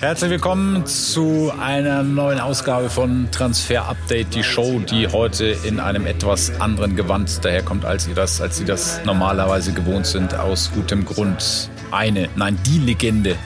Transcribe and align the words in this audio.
Herzlich 0.00 0.30
willkommen 0.30 0.86
zu 0.86 1.52
einer 1.60 2.02
neuen 2.02 2.40
Ausgabe 2.40 2.88
von 2.88 3.30
Transfer 3.30 3.86
Update, 3.86 4.34
die 4.34 4.42
Show, 4.42 4.78
die 4.78 5.06
heute 5.06 5.44
in 5.44 5.78
einem 5.78 6.06
etwas 6.06 6.58
anderen 6.58 6.96
Gewand 6.96 7.44
daherkommt, 7.44 7.84
als 7.84 8.08
ihr 8.08 8.14
das, 8.14 8.40
als 8.40 8.56
Sie 8.56 8.64
das 8.64 9.04
normalerweise 9.04 9.74
gewohnt 9.74 10.06
sind. 10.06 10.34
Aus 10.34 10.70
gutem 10.72 11.04
Grund. 11.04 11.68
Eine, 11.90 12.30
nein, 12.34 12.58
die 12.64 12.78
Legende 12.78 13.36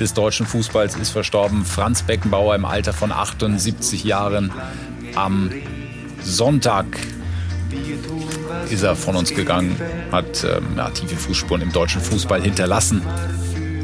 des 0.00 0.12
deutschen 0.12 0.46
Fußballs 0.46 0.96
ist 0.96 1.10
verstorben. 1.10 1.64
Franz 1.64 2.02
Beckenbauer 2.02 2.56
im 2.56 2.64
Alter 2.64 2.92
von 2.92 3.12
78 3.12 4.02
Jahren. 4.02 4.50
Am 5.14 5.52
Sonntag 6.24 6.86
ist 8.68 8.82
er 8.82 8.96
von 8.96 9.14
uns 9.14 9.32
gegangen, 9.32 9.80
hat 10.10 10.42
ähm, 10.42 10.76
ja, 10.76 10.90
tiefe 10.90 11.14
Fußspuren 11.14 11.62
im 11.62 11.70
deutschen 11.70 12.00
Fußball 12.00 12.42
hinterlassen. 12.42 13.00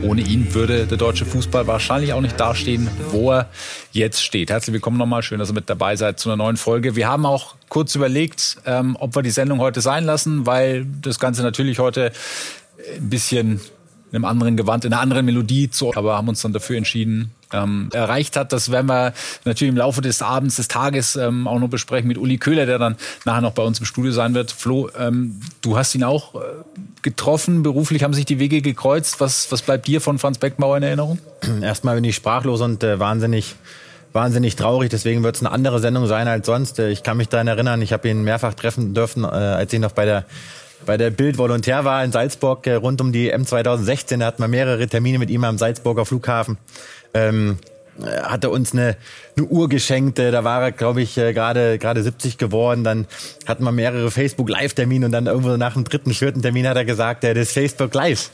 Ohne 0.06 0.20
ihn 0.20 0.54
würde 0.54 0.86
der 0.86 0.98
deutsche 0.98 1.26
Fußball 1.26 1.66
wahrscheinlich 1.66 2.12
auch 2.12 2.20
nicht 2.20 2.38
dastehen, 2.38 2.88
wo 3.10 3.32
er 3.32 3.48
jetzt 3.90 4.22
steht. 4.22 4.50
Herzlich 4.50 4.72
willkommen 4.72 4.98
nochmal. 4.98 5.24
Schön, 5.24 5.40
dass 5.40 5.50
ihr 5.50 5.54
mit 5.54 5.68
dabei 5.68 5.96
seid 5.96 6.20
zu 6.20 6.28
einer 6.28 6.36
neuen 6.36 6.56
Folge. 6.56 6.94
Wir 6.94 7.08
haben 7.08 7.26
auch 7.26 7.56
kurz 7.68 7.96
überlegt, 7.96 8.58
ähm, 8.66 8.96
ob 9.00 9.16
wir 9.16 9.22
die 9.22 9.30
Sendung 9.30 9.58
heute 9.58 9.80
sein 9.80 10.04
lassen, 10.04 10.46
weil 10.46 10.86
das 11.02 11.18
Ganze 11.18 11.42
natürlich 11.42 11.80
heute 11.80 12.12
ein 12.96 13.10
bisschen 13.10 13.60
in 14.10 14.16
einem 14.16 14.24
anderen 14.24 14.56
Gewand, 14.56 14.84
in 14.84 14.92
einer 14.92 15.02
anderen 15.02 15.26
Melodie 15.26 15.68
zu, 15.68 15.94
aber 15.94 16.16
haben 16.16 16.28
uns 16.28 16.40
dann 16.42 16.52
dafür 16.52 16.76
entschieden, 16.76 17.32
ähm, 17.52 17.88
erreicht 17.92 18.36
hat. 18.36 18.52
Das 18.52 18.70
werden 18.70 18.86
wir 18.86 19.12
natürlich 19.44 19.70
im 19.70 19.76
Laufe 19.76 20.00
des 20.00 20.22
Abends, 20.22 20.56
des 20.56 20.68
Tages 20.68 21.16
ähm, 21.16 21.48
auch 21.48 21.58
noch 21.58 21.68
besprechen 21.68 22.06
mit 22.06 22.18
Uli 22.18 22.38
Köhler, 22.38 22.66
der 22.66 22.78
dann 22.78 22.96
nachher 23.24 23.40
noch 23.40 23.52
bei 23.52 23.62
uns 23.62 23.80
im 23.80 23.86
Studio 23.86 24.12
sein 24.12 24.34
wird. 24.34 24.52
Flo, 24.52 24.90
ähm, 24.98 25.40
du 25.60 25.76
hast 25.76 25.94
ihn 25.94 26.04
auch 26.04 26.34
äh, 26.36 26.38
getroffen, 27.02 27.62
beruflich 27.62 28.04
haben 28.04 28.14
sich 28.14 28.24
die 28.26 28.38
Wege 28.38 28.62
gekreuzt. 28.62 29.20
Was, 29.20 29.50
was 29.50 29.62
bleibt 29.62 29.86
dir 29.86 30.00
von 30.00 30.18
Franz 30.18 30.38
Beckenbauer 30.38 30.76
in 30.76 30.82
Erinnerung? 30.84 31.18
Erstmal 31.62 31.96
bin 31.96 32.04
ich 32.04 32.16
sprachlos 32.16 32.60
und 32.60 32.84
äh, 32.84 33.00
wahnsinnig 33.00 33.56
wahnsinnig 34.12 34.56
traurig, 34.56 34.88
deswegen 34.88 35.22
wird 35.22 35.36
es 35.36 35.42
eine 35.42 35.52
andere 35.52 35.78
Sendung 35.78 36.06
sein 36.06 36.26
als 36.26 36.46
sonst. 36.46 36.78
Äh, 36.78 36.88
ich 36.88 37.02
kann 37.02 37.18
mich 37.18 37.28
daran 37.28 37.46
erinnern, 37.46 37.82
ich 37.82 37.92
habe 37.92 38.08
ihn 38.08 38.22
mehrfach 38.22 38.54
treffen 38.54 38.94
dürfen, 38.94 39.24
äh, 39.24 39.26
als 39.26 39.72
ich 39.72 39.78
noch 39.78 39.92
bei 39.92 40.06
der 40.06 40.24
bei 40.84 40.96
der 40.96 41.10
Bild 41.10 41.38
Volontär 41.38 41.84
war 41.84 42.04
in 42.04 42.12
Salzburg 42.12 42.66
äh, 42.66 42.74
rund 42.74 43.00
um 43.00 43.12
die 43.12 43.30
M 43.30 43.46
2016. 43.46 44.20
Da 44.20 44.26
hatten 44.26 44.42
wir 44.42 44.48
mehrere 44.48 44.86
Termine 44.86 45.18
mit 45.18 45.30
ihm 45.30 45.44
am 45.44 45.58
Salzburger 45.58 46.04
Flughafen. 46.04 46.58
Ähm, 47.14 47.58
äh, 48.00 48.22
hat 48.22 48.44
er 48.44 48.50
uns 48.50 48.72
eine, 48.72 48.96
eine 49.36 49.46
Uhr 49.46 49.68
geschenkt. 49.68 50.18
Äh, 50.18 50.30
da 50.30 50.44
war 50.44 50.62
er, 50.62 50.72
glaube 50.72 51.00
ich, 51.02 51.14
gerade 51.14 51.78
gerade 51.78 52.02
70 52.02 52.38
geworden. 52.38 52.84
Dann 52.84 53.06
hatten 53.46 53.64
wir 53.64 53.72
mehrere 53.72 54.10
Facebook 54.10 54.48
Live-Termine 54.48 55.06
und 55.06 55.12
dann 55.12 55.26
irgendwo 55.26 55.56
nach 55.56 55.74
dem 55.74 55.84
dritten, 55.84 56.12
vierten 56.12 56.42
Termin 56.42 56.68
hat 56.68 56.76
er 56.76 56.84
gesagt, 56.84 57.24
das 57.24 57.36
ist 57.36 57.52
Facebook 57.52 57.94
Live. 57.94 58.30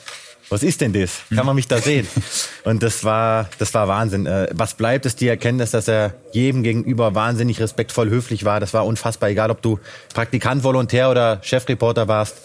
Was 0.52 0.62
ist 0.62 0.82
denn 0.82 0.92
das? 0.92 1.22
Kann 1.34 1.46
man 1.46 1.56
mich 1.56 1.66
da 1.66 1.78
sehen? 1.78 2.06
Und 2.64 2.82
das 2.82 3.04
war, 3.04 3.48
das 3.58 3.72
war 3.72 3.88
Wahnsinn. 3.88 4.28
Was 4.52 4.74
bleibt, 4.74 5.06
ist 5.06 5.20
die 5.22 5.28
Erkenntnis, 5.28 5.70
dass 5.70 5.88
er 5.88 6.14
jedem 6.32 6.62
gegenüber 6.62 7.14
wahnsinnig 7.14 7.58
respektvoll 7.58 8.10
höflich 8.10 8.44
war. 8.44 8.60
Das 8.60 8.74
war 8.74 8.84
unfassbar, 8.84 9.30
egal 9.30 9.50
ob 9.50 9.62
du 9.62 9.78
Praktikant, 10.12 10.62
Volontär 10.62 11.10
oder 11.10 11.40
Chefreporter 11.42 12.06
warst. 12.06 12.42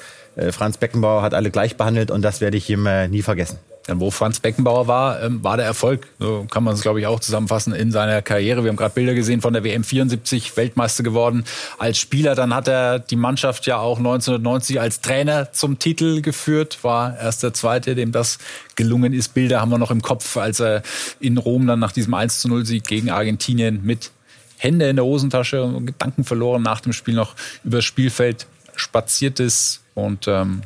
Franz 0.52 0.78
Beckenbauer 0.78 1.22
hat 1.22 1.34
alle 1.34 1.52
gleich 1.52 1.76
behandelt 1.76 2.10
und 2.10 2.22
das 2.22 2.40
werde 2.40 2.56
ich 2.56 2.70
ihm 2.70 2.88
nie 3.10 3.24
vergessen. 3.24 3.60
Dann, 3.88 4.02
wo 4.02 4.12
Franz 4.12 4.42
Beckenbauer 4.42 4.88
war, 4.88 5.24
ähm, 5.24 5.44
war 5.44 5.56
der 5.56 5.66
Erfolg, 5.66 6.08
so 6.20 6.46
kann 6.52 6.64
man 6.64 6.74
es 6.74 6.82
glaube 6.82 7.00
ich 7.00 7.08
auch 7.08 7.22
zusammenfassen, 7.22 7.74
in 7.74 7.92
seiner 7.92 8.22
Karriere. 8.22 8.64
Wir 8.64 8.70
haben 8.70 8.76
gerade 8.76 8.94
Bilder 8.94 9.14
gesehen 9.14 9.42
von 9.42 9.54
der 9.54 9.64
WM 9.64 9.86
74, 9.86 10.58
Weltmeister 10.58 11.04
geworden 11.04 11.46
als 11.78 11.98
Spieler. 11.98 12.36
Dann 12.36 12.54
hat 12.54 12.68
er 12.68 13.00
die 13.00 13.16
Mannschaft 13.16 13.66
ja 13.66 13.78
auch 13.78 13.98
1990 13.98 14.82
als 14.82 15.00
Trainer 15.00 15.54
zum 15.54 15.80
Titel 15.80 16.22
geführt, 16.22 16.84
war 16.84 17.18
erst 17.18 17.44
der 17.44 17.54
Zweite, 17.54 17.96
dem 17.96 18.12
das 18.12 18.40
gelungen 18.76 19.14
ist. 19.14 19.34
Bilder 19.34 19.62
haben 19.62 19.70
wir 19.70 19.78
noch 19.78 19.92
im 19.92 20.02
Kopf, 20.02 20.36
als 20.36 20.60
er 20.60 20.84
in 21.22 21.38
Rom 21.38 21.66
dann 21.66 21.80
nach 21.80 21.94
diesem 21.94 22.14
1 22.14 22.40
zu 22.42 22.50
0 22.50 22.66
Sieg 22.66 22.86
gegen 22.86 23.10
Argentinien 23.10 23.82
mit 23.84 24.12
Hände 24.58 24.90
in 24.90 24.98
der 24.98 25.06
Hosentasche 25.06 25.64
und 25.64 25.86
Gedanken 25.86 26.26
verloren 26.26 26.62
nach 26.62 26.82
dem 26.82 26.92
Spiel 26.92 27.14
noch 27.14 27.36
übers 27.64 27.86
Spielfeld 27.86 28.48
spaziert 28.76 29.40
ist 29.40 29.82
und 29.96 30.28
ähm, 30.28 30.62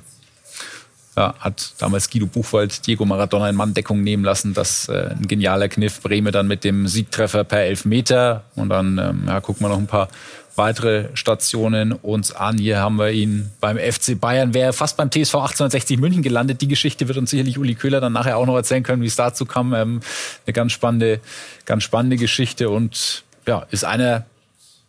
ja, 1.15 1.35
hat 1.39 1.73
damals 1.77 2.09
Guido 2.09 2.25
Buchwald 2.25 2.87
Diego 2.87 3.03
Maradona 3.03 3.49
in 3.49 3.55
Manndeckung 3.55 4.01
nehmen 4.01 4.23
lassen. 4.23 4.53
Das 4.53 4.87
äh, 4.87 5.09
ein 5.11 5.27
genialer 5.27 5.67
Kniff. 5.67 6.01
Breme 6.01 6.31
dann 6.31 6.47
mit 6.47 6.63
dem 6.63 6.87
Siegtreffer 6.87 7.43
per 7.43 7.59
Elfmeter. 7.59 8.43
Und 8.55 8.69
dann 8.69 8.97
ähm, 8.97 9.23
ja, 9.27 9.41
gucken 9.41 9.65
wir 9.65 9.69
noch 9.69 9.77
ein 9.77 9.87
paar 9.87 10.07
weitere 10.55 11.09
Stationen 11.13 11.91
uns 11.91 12.31
an. 12.31 12.57
Hier 12.57 12.79
haben 12.79 12.97
wir 12.97 13.11
ihn 13.11 13.51
beim 13.59 13.77
FC 13.77 14.19
Bayern, 14.19 14.53
wäre 14.53 14.73
fast 14.73 14.97
beim 14.97 15.09
TSV 15.09 15.35
1860 15.35 15.99
München 15.99 16.23
gelandet. 16.23 16.61
Die 16.61 16.67
Geschichte 16.67 17.07
wird 17.07 17.17
uns 17.17 17.29
sicherlich 17.29 17.57
Uli 17.57 17.75
Köhler 17.75 17.99
dann 17.99 18.13
nachher 18.13 18.37
auch 18.37 18.45
noch 18.45 18.55
erzählen 18.55 18.83
können, 18.83 19.01
wie 19.01 19.07
es 19.07 19.15
dazu 19.15 19.45
kam. 19.45 19.73
Ähm, 19.73 19.99
eine 20.45 20.53
ganz 20.53 20.71
spannende, 20.71 21.19
ganz 21.65 21.83
spannende 21.83 22.17
Geschichte 22.17 22.69
und 22.69 23.23
ja, 23.47 23.65
ist 23.71 23.83
einer 23.83 24.25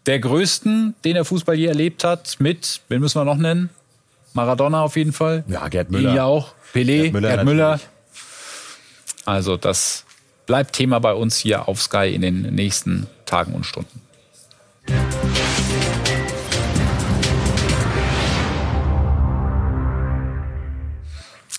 der 0.07 0.19
größten, 0.19 0.95
den 1.05 1.15
der 1.15 1.25
Fußball 1.25 1.57
je 1.57 1.67
erlebt 1.67 2.05
hat. 2.05 2.37
Mit, 2.39 2.81
wen 2.89 3.01
müssen 3.01 3.21
wir 3.21 3.25
noch 3.25 3.37
nennen? 3.37 3.71
Maradona 4.35 4.83
auf 4.83 4.97
jeden 4.97 5.13
Fall. 5.13 5.45
Ja, 5.49 5.69
Gerd 5.69 5.91
Müller. 5.91 6.15
Ja 6.15 6.25
auch. 6.25 6.55
Pelé, 6.75 7.03
Gerd 7.03 7.13
Müller. 7.13 7.29
Gerd 7.29 7.45
Müller. 7.45 7.81
Also 9.25 9.57
das 9.57 10.05
bleibt 10.47 10.73
Thema 10.73 10.99
bei 10.99 11.15
uns 11.15 11.37
hier 11.37 11.69
auf 11.69 11.81
Sky 11.81 12.13
in 12.15 12.23
den 12.23 12.55
nächsten 12.55 13.07
Tagen 13.27 13.55
und 13.55 13.65
Stunden. 13.65 14.01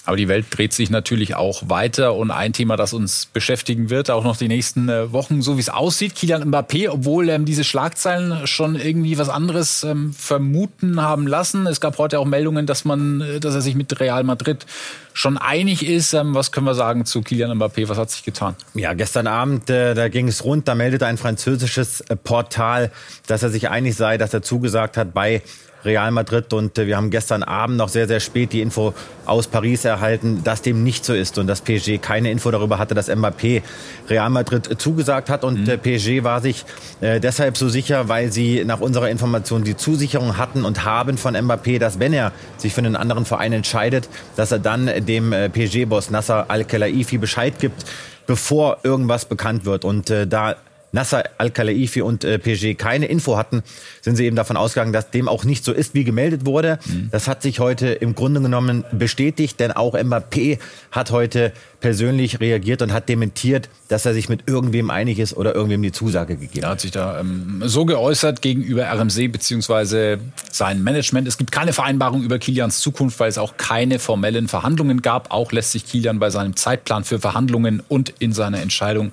Aber 0.06 0.18
die 0.18 0.28
Welt 0.28 0.48
dreht 0.50 0.74
sich 0.74 0.90
natürlich 0.90 1.36
auch 1.36 1.70
weiter 1.70 2.16
und 2.16 2.30
ein 2.30 2.52
Thema, 2.52 2.76
das 2.76 2.94
uns 2.94 3.26
beschäftigen 3.28 3.90
wird, 3.90 4.12
auch 4.12 4.26
noch 4.26 4.36
die 4.36 4.50
nächsten 4.50 4.90
äh, 4.90 5.14
Wochen, 5.14 5.42
so 5.42 5.56
wie 5.56 5.62
es 5.62 5.70
aussieht. 5.70 6.14
Kilian 6.16 6.44
Mbappé, 6.44 6.90
obwohl 6.90 7.30
ähm, 7.30 7.46
diese 7.46 7.64
Schlagzeilen 7.64 8.46
schon 8.46 8.76
irgendwie 8.76 9.18
was 9.18 9.30
anderes 9.30 9.84
ähm, 9.84 10.14
vermuten 10.14 11.02
haben 11.02 11.26
lassen. 11.26 11.68
Es 11.68 11.80
gab 11.80 11.98
heute 12.00 12.20
auch 12.20 12.26
Meldungen, 12.26 12.66
dass 12.66 12.84
man, 12.84 13.22
äh, 13.22 13.40
dass 13.40 13.56
er 13.56 13.62
sich 13.62 13.76
mit 13.76 13.98
Real 14.02 14.26
Madrid 14.26 14.66
schon 15.14 15.38
einig 15.38 15.88
ist. 15.88 16.14
Ähm, 16.14 16.36
was 16.36 16.52
können 16.52 16.66
wir 16.66 16.76
sagen 16.76 17.06
zu 17.06 17.22
Kilian 17.22 17.58
Mbappé? 17.58 17.88
Was 17.88 17.98
hat 17.98 18.12
sich 18.12 18.24
getan? 18.24 18.56
Ja, 18.74 18.94
gestern 18.94 19.28
Abend, 19.28 19.70
äh, 19.70 19.94
da 19.94 20.10
ging 20.10 20.28
es 20.28 20.44
rund, 20.44 20.68
da 20.68 20.76
meldete 20.76 21.06
ein 21.06 21.18
französisches 21.18 22.02
äh, 22.02 22.18
Portal, 22.18 22.92
dass 23.28 23.42
er 23.42 23.52
sich 23.52 23.70
einig 23.70 23.96
sei, 23.96 24.18
dass 24.18 24.34
er 24.34 24.42
zugesagt 24.42 24.98
hat, 24.98 25.14
bei 25.14 25.42
Real 25.86 26.12
Madrid. 26.12 26.54
Und 26.54 26.78
äh, 26.78 26.88
wir 26.88 26.98
haben 26.98 27.10
gestern 27.10 27.44
Abend 27.44 27.78
noch 27.78 27.90
sehr, 27.90 28.08
sehr 28.08 28.20
spät 28.20 28.54
die 28.54 28.62
Info 28.62 28.94
aus 29.26 29.48
Paris 29.48 29.86
erhalten, 29.86 30.42
dass 30.44 30.62
dem 30.62 30.84
nicht 30.84 31.06
so 31.06 31.14
ist 31.14 31.38
und 31.38 31.48
dass 31.48 31.62
PSG 31.62 31.98
keine 32.02 32.32
Info 32.32 32.52
darüber 32.52 32.78
hatte, 32.78 32.96
dass 32.96 33.10
Mbappé 33.10 33.62
Real 34.10 34.30
Madrid 34.30 34.82
zugesagt 34.82 35.30
hat. 35.30 35.44
Und 35.44 35.68
mhm. 35.68 35.80
PSG 35.80 36.24
war 36.24 36.42
sich 36.42 36.66
äh, 37.02 37.20
deshalb 37.20 37.58
so 37.58 37.70
sicher, 37.70 38.10
weil 38.10 38.32
sie 38.32 38.64
nach 38.66 38.80
unserer 38.80 39.10
Information 39.10 39.64
die 39.64 39.78
Zusicherung 39.78 40.38
hatten 40.38 40.66
und 40.66 40.86
haben 40.86 41.18
von 41.18 41.36
Mbappé, 41.36 41.80
dass 41.80 42.00
wenn 42.00 42.14
er 42.14 42.32
sich 42.58 42.74
für 42.74 42.82
einen 42.82 42.96
anderen 42.96 43.26
Verein 43.26 43.54
entscheidet, 43.54 44.10
dass 44.36 44.52
er 44.52 44.60
dann 44.60 44.90
dem 45.06 45.34
äh, 45.34 45.50
PSG-Boss 45.50 46.10
Nasser 46.10 46.46
Al-Khelaifi 46.50 47.18
Bescheid 47.18 47.60
gibt, 47.60 47.86
bevor 48.28 48.78
irgendwas 48.84 49.26
bekannt 49.26 49.66
wird. 49.66 49.86
Und 49.86 50.10
äh, 50.10 50.28
da 50.28 50.56
Nasser 50.94 51.24
Al-Khelaifi 51.40 52.02
und 52.02 52.24
äh, 52.24 52.40
PSG 52.40 52.76
keine 52.78 53.08
Info 53.08 53.36
hatten, 53.36 53.64
sind 54.02 54.16
sie 54.16 54.26
eben 54.26 54.36
davon 54.36 54.56
ausgegangen, 54.56 54.94
dass 54.94 55.12
dem 55.12 55.28
auch 55.28 55.44
nicht 55.44 55.66
so 55.66 55.74
ist, 55.74 55.96
wie 55.96 56.04
gemeldet 56.04 56.46
wurde. 56.46 56.80
Mhm. 56.86 57.10
Das 57.12 57.28
hat 57.28 57.42
sich 57.42 57.60
heute 57.60 57.88
im 57.88 58.16
Grunde 58.16 58.42
genommen 58.42 58.86
bestätigt, 58.92 59.60
denn 59.60 59.72
auch 59.72 59.96
Mbappé 59.96 60.60
hat 60.92 61.12
heute 61.12 61.52
persönlich 61.84 62.40
reagiert 62.40 62.82
und 62.82 62.94
hat 62.94 63.10
dementiert, 63.10 63.70
dass 63.90 64.06
er 64.06 64.14
sich 64.14 64.30
mit 64.30 64.48
irgendwem 64.48 64.90
einig 64.90 65.20
ist 65.20 65.36
oder 65.36 65.54
irgendwem 65.54 65.82
die 65.82 65.92
Zusage 65.92 66.38
gegeben 66.38 66.62
hat. 66.62 66.70
Er 66.70 66.72
hat 66.72 66.80
sich 66.80 66.92
da 66.92 67.20
ähm, 67.20 67.62
so 67.66 67.84
geäußert 67.86 68.42
gegenüber 68.42 68.86
RMC 68.86 69.30
bzw. 69.32 70.18
sein 70.50 70.82
Management. 70.82 71.28
Es 71.28 71.38
gibt 71.38 71.52
keine 71.52 71.74
Vereinbarung 71.74 72.24
über 72.24 72.40
Kilians 72.40 72.80
Zukunft, 72.80 73.20
weil 73.20 73.28
es 73.28 73.38
auch 73.38 73.58
keine 73.58 74.00
formellen 74.00 74.48
Verhandlungen 74.48 75.02
gab. 75.02 75.34
Auch 75.34 75.52
lässt 75.52 75.74
sich 75.74 75.86
Kilian 75.86 76.20
bei 76.20 76.30
seinem 76.30 76.56
Zeitplan 76.56 77.04
für 77.04 77.20
Verhandlungen 77.20 77.84
und 77.90 78.14
in 78.20 78.32
seiner 78.32 78.62
Entscheidung 78.62 79.12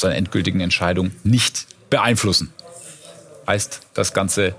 seiner 0.00 0.16
endgültigen 0.16 0.60
Entscheidung 0.60 1.12
nicht 1.22 1.66
beeinflussen. 1.90 2.52
Heißt, 3.46 3.80
das 3.94 4.12
Ganze 4.12 4.54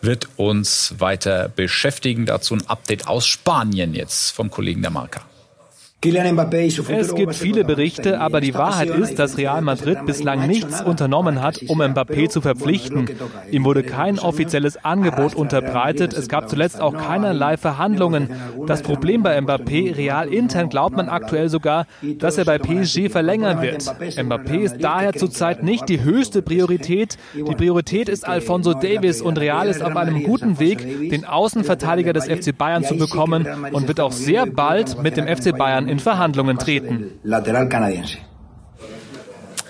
wird 0.00 0.28
uns 0.36 0.94
weiter 0.98 1.48
beschäftigen. 1.48 2.26
Dazu 2.26 2.54
ein 2.54 2.66
Update 2.68 3.06
aus 3.06 3.26
Spanien 3.26 3.94
jetzt 3.94 4.30
vom 4.30 4.50
Kollegen 4.50 4.82
der 4.82 4.90
Marca. 4.90 5.22
Es 6.02 7.14
gibt 7.14 7.34
viele 7.34 7.62
Berichte, 7.62 8.20
aber 8.20 8.40
die 8.40 8.54
Wahrheit 8.54 8.88
ist, 8.88 9.18
dass 9.18 9.36
Real 9.36 9.60
Madrid 9.60 10.06
bislang 10.06 10.46
nichts 10.46 10.80
unternommen 10.80 11.42
hat, 11.42 11.60
um 11.68 11.82
Mbappé 11.82 12.30
zu 12.30 12.40
verpflichten. 12.40 13.06
Ihm 13.50 13.66
wurde 13.66 13.82
kein 13.82 14.18
offizielles 14.18 14.82
Angebot 14.82 15.34
unterbreitet. 15.34 16.14
Es 16.14 16.28
gab 16.28 16.48
zuletzt 16.48 16.80
auch 16.80 16.96
keinerlei 16.96 17.58
Verhandlungen. 17.58 18.30
Das 18.66 18.80
Problem 18.80 19.22
bei 19.22 19.38
Mbappé, 19.38 19.94
real 19.94 20.32
intern 20.32 20.70
glaubt 20.70 20.96
man 20.96 21.10
aktuell 21.10 21.50
sogar, 21.50 21.86
dass 22.18 22.38
er 22.38 22.46
bei 22.46 22.56
PSG 22.56 23.10
verlängern 23.10 23.60
wird. 23.60 23.82
Mbappé 23.82 24.60
ist 24.60 24.82
daher 24.82 25.12
zurzeit 25.12 25.62
nicht 25.62 25.90
die 25.90 26.02
höchste 26.02 26.40
Priorität. 26.40 27.18
Die 27.34 27.42
Priorität 27.42 28.08
ist 28.08 28.26
Alfonso 28.26 28.72
Davis 28.72 29.20
und 29.20 29.38
Real 29.38 29.68
ist 29.68 29.82
auf 29.82 29.96
einem 29.96 30.22
guten 30.22 30.58
Weg, 30.60 31.10
den 31.10 31.26
Außenverteidiger 31.26 32.14
des 32.14 32.24
FC 32.24 32.56
Bayern 32.56 32.84
zu 32.84 32.96
bekommen 32.96 33.46
und 33.72 33.86
wird 33.86 34.00
auch 34.00 34.12
sehr 34.12 34.46
bald 34.46 35.02
mit 35.02 35.18
dem 35.18 35.26
FC 35.26 35.54
Bayern 35.54 35.89
in 35.90 35.98
Verhandlungen 35.98 36.58
treten. 36.58 37.10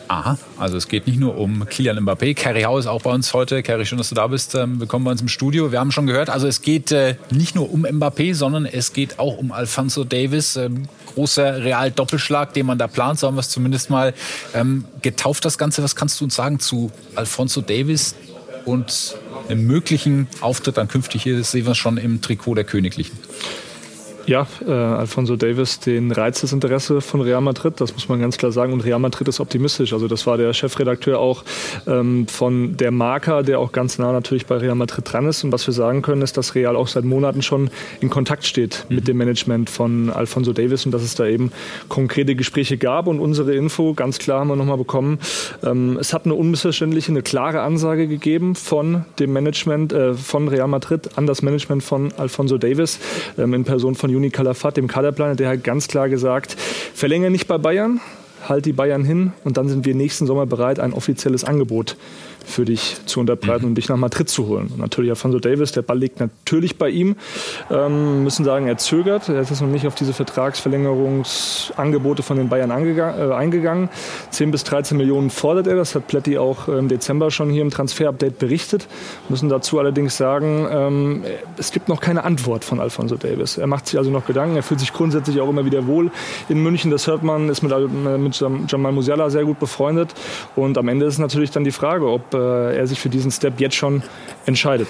Aha, 0.08 0.38
also 0.58 0.76
es 0.76 0.88
geht 0.88 1.06
nicht 1.06 1.20
nur 1.20 1.38
um 1.38 1.66
Kilian 1.66 1.96
Mbappé. 2.00 2.34
Kerry 2.34 2.62
Hau 2.62 2.78
ist 2.78 2.88
auch 2.88 3.02
bei 3.02 3.12
uns 3.12 3.32
heute. 3.32 3.62
Kerry, 3.62 3.86
schön, 3.86 3.96
dass 3.96 4.08
du 4.08 4.16
da 4.16 4.26
bist. 4.26 4.56
Ähm, 4.56 4.80
willkommen 4.80 5.04
bei 5.04 5.12
uns 5.12 5.22
im 5.22 5.28
Studio. 5.28 5.70
Wir 5.70 5.78
haben 5.78 5.92
schon 5.92 6.08
gehört, 6.08 6.30
also 6.30 6.48
es 6.48 6.62
geht 6.62 6.90
äh, 6.90 7.14
nicht 7.30 7.54
nur 7.54 7.72
um 7.72 7.86
Mbappé, 7.86 8.34
sondern 8.34 8.66
es 8.66 8.92
geht 8.92 9.20
auch 9.20 9.38
um 9.38 9.52
Alfonso 9.52 10.02
Davis. 10.02 10.56
Ähm, 10.56 10.88
großer 11.14 11.62
Real-Doppelschlag, 11.62 12.52
den 12.54 12.66
man 12.66 12.76
da 12.76 12.88
plant. 12.88 13.20
So 13.20 13.28
haben 13.28 13.36
wir 13.36 13.40
es 13.40 13.50
zumindest 13.50 13.88
mal 13.88 14.12
ähm, 14.52 14.84
getauft, 15.00 15.44
das 15.44 15.58
Ganze. 15.58 15.82
Was 15.84 15.94
kannst 15.94 16.20
du 16.20 16.24
uns 16.24 16.34
sagen 16.34 16.58
zu 16.58 16.90
Alfonso 17.14 17.60
Davis 17.60 18.16
und 18.64 19.16
einem 19.48 19.64
möglichen 19.64 20.26
Auftritt 20.40 20.76
dann 20.76 20.88
künftig 20.88 21.22
hier? 21.22 21.38
Das 21.38 21.52
sehen 21.52 21.66
wir 21.66 21.76
schon 21.76 21.98
im 21.98 22.20
Trikot 22.20 22.56
der 22.56 22.64
Königlichen. 22.64 23.16
Ja, 24.30 24.46
äh, 24.64 24.70
Alfonso 24.70 25.34
Davis, 25.34 25.80
den 25.80 26.12
reizt 26.12 26.44
das 26.44 26.52
Interesse 26.52 27.00
von 27.00 27.20
Real 27.20 27.40
Madrid, 27.40 27.80
das 27.80 27.92
muss 27.94 28.08
man 28.08 28.20
ganz 28.20 28.38
klar 28.38 28.52
sagen. 28.52 28.72
Und 28.72 28.84
Real 28.84 29.00
Madrid 29.00 29.26
ist 29.26 29.40
optimistisch. 29.40 29.92
Also 29.92 30.06
das 30.06 30.24
war 30.24 30.36
der 30.36 30.52
Chefredakteur 30.52 31.18
auch 31.18 31.42
ähm, 31.88 32.28
von 32.28 32.76
der 32.76 32.92
Marca, 32.92 33.42
der 33.42 33.58
auch 33.58 33.72
ganz 33.72 33.98
nah 33.98 34.12
natürlich 34.12 34.46
bei 34.46 34.58
Real 34.58 34.76
Madrid 34.76 35.12
dran 35.12 35.26
ist. 35.26 35.42
Und 35.42 35.50
was 35.50 35.66
wir 35.66 35.74
sagen 35.74 36.02
können, 36.02 36.22
ist, 36.22 36.36
dass 36.36 36.54
Real 36.54 36.76
auch 36.76 36.86
seit 36.86 37.04
Monaten 37.04 37.42
schon 37.42 37.70
in 38.00 38.08
Kontakt 38.08 38.46
steht 38.46 38.86
mhm. 38.88 38.94
mit 38.94 39.08
dem 39.08 39.16
Management 39.16 39.68
von 39.68 40.10
Alfonso 40.10 40.52
Davis 40.52 40.86
und 40.86 40.92
dass 40.92 41.02
es 41.02 41.16
da 41.16 41.26
eben 41.26 41.50
konkrete 41.88 42.36
Gespräche 42.36 42.78
gab. 42.78 43.08
Und 43.08 43.18
unsere 43.18 43.56
Info, 43.56 43.94
ganz 43.94 44.20
klar 44.20 44.38
haben 44.38 44.48
wir 44.48 44.54
nochmal 44.54 44.78
bekommen, 44.78 45.18
ähm, 45.64 45.98
es 46.00 46.14
hat 46.14 46.26
eine 46.26 46.34
unmissverständliche, 46.34 47.10
eine 47.10 47.22
klare 47.22 47.62
Ansage 47.62 48.06
gegeben 48.06 48.54
von 48.54 49.06
dem 49.18 49.32
Management 49.32 49.92
äh, 49.92 50.14
von 50.14 50.46
Real 50.46 50.68
Madrid 50.68 51.18
an 51.18 51.26
das 51.26 51.42
Management 51.42 51.82
von 51.82 52.12
Alfonso 52.16 52.58
Davis 52.58 53.00
ähm, 53.36 53.54
in 53.54 53.64
Person 53.64 53.96
von 53.96 54.19
Juni 54.20 54.30
Calafat, 54.30 54.76
dem 54.76 54.86
Kaderplaner, 54.86 55.34
der 55.34 55.48
hat 55.48 55.64
ganz 55.64 55.88
klar 55.88 56.10
gesagt, 56.10 56.52
verlängere 56.52 57.30
nicht 57.30 57.48
bei 57.48 57.56
Bayern, 57.56 58.02
halt 58.46 58.66
die 58.66 58.74
Bayern 58.74 59.02
hin 59.02 59.32
und 59.44 59.56
dann 59.56 59.70
sind 59.70 59.86
wir 59.86 59.94
nächsten 59.94 60.26
Sommer 60.26 60.44
bereit, 60.44 60.78
ein 60.78 60.92
offizielles 60.92 61.42
Angebot 61.42 61.96
für 62.50 62.64
dich 62.64 62.96
zu 63.06 63.20
unterbreiten 63.20 63.62
mhm. 63.62 63.70
und 63.70 63.74
dich 63.76 63.88
nach 63.88 63.96
Madrid 63.96 64.28
zu 64.28 64.46
holen. 64.46 64.68
Und 64.72 64.78
natürlich 64.78 65.10
Alfonso 65.10 65.38
Davis, 65.38 65.72
der 65.72 65.82
Ball 65.82 65.98
liegt 65.98 66.20
natürlich 66.20 66.76
bei 66.76 66.90
ihm. 66.90 67.16
Ähm, 67.70 68.24
müssen 68.24 68.44
sagen, 68.44 68.66
er 68.66 68.78
zögert. 68.78 69.28
Er 69.28 69.40
ist 69.40 69.60
noch 69.60 69.68
nicht 69.68 69.86
auf 69.86 69.94
diese 69.94 70.12
Vertragsverlängerungsangebote 70.12 72.22
von 72.22 72.36
den 72.36 72.48
Bayern 72.48 72.70
äh, 72.70 73.32
eingegangen. 73.32 73.88
10 74.30 74.50
bis 74.50 74.64
13 74.64 74.96
Millionen 74.96 75.30
fordert 75.30 75.66
er. 75.66 75.76
Das 75.76 75.94
hat 75.94 76.08
Pletti 76.08 76.38
auch 76.38 76.68
im 76.68 76.88
Dezember 76.88 77.30
schon 77.30 77.50
hier 77.50 77.62
im 77.62 77.70
Transfer-Update 77.70 78.38
berichtet. 78.38 78.88
Müssen 79.28 79.48
dazu 79.48 79.78
allerdings 79.78 80.16
sagen, 80.16 80.66
ähm, 80.70 81.24
es 81.56 81.72
gibt 81.72 81.88
noch 81.88 82.00
keine 82.00 82.24
Antwort 82.24 82.64
von 82.64 82.80
Alfonso 82.80 83.16
Davis. 83.16 83.58
Er 83.58 83.66
macht 83.66 83.86
sich 83.86 83.98
also 83.98 84.10
noch 84.10 84.26
Gedanken. 84.26 84.56
Er 84.56 84.62
fühlt 84.62 84.80
sich 84.80 84.92
grundsätzlich 84.92 85.40
auch 85.40 85.48
immer 85.48 85.64
wieder 85.64 85.86
wohl 85.86 86.10
in 86.48 86.62
München. 86.62 86.90
Das 86.90 87.06
hört 87.06 87.22
man, 87.22 87.48
ist 87.48 87.62
mit, 87.62 87.72
äh, 87.72 88.18
mit 88.18 88.42
Jamal 88.68 88.92
Musiala 88.92 89.30
sehr 89.30 89.44
gut 89.44 89.58
befreundet. 89.58 90.14
Und 90.56 90.78
am 90.78 90.88
Ende 90.88 91.06
ist 91.06 91.18
natürlich 91.18 91.50
dann 91.50 91.64
die 91.64 91.70
Frage, 91.70 92.06
ob 92.06 92.34
äh, 92.40 92.76
er 92.78 92.86
sich 92.86 93.00
für 93.00 93.08
diesen 93.08 93.30
Step 93.30 93.60
jetzt 93.60 93.76
schon 93.76 94.02
entscheidet 94.46 94.88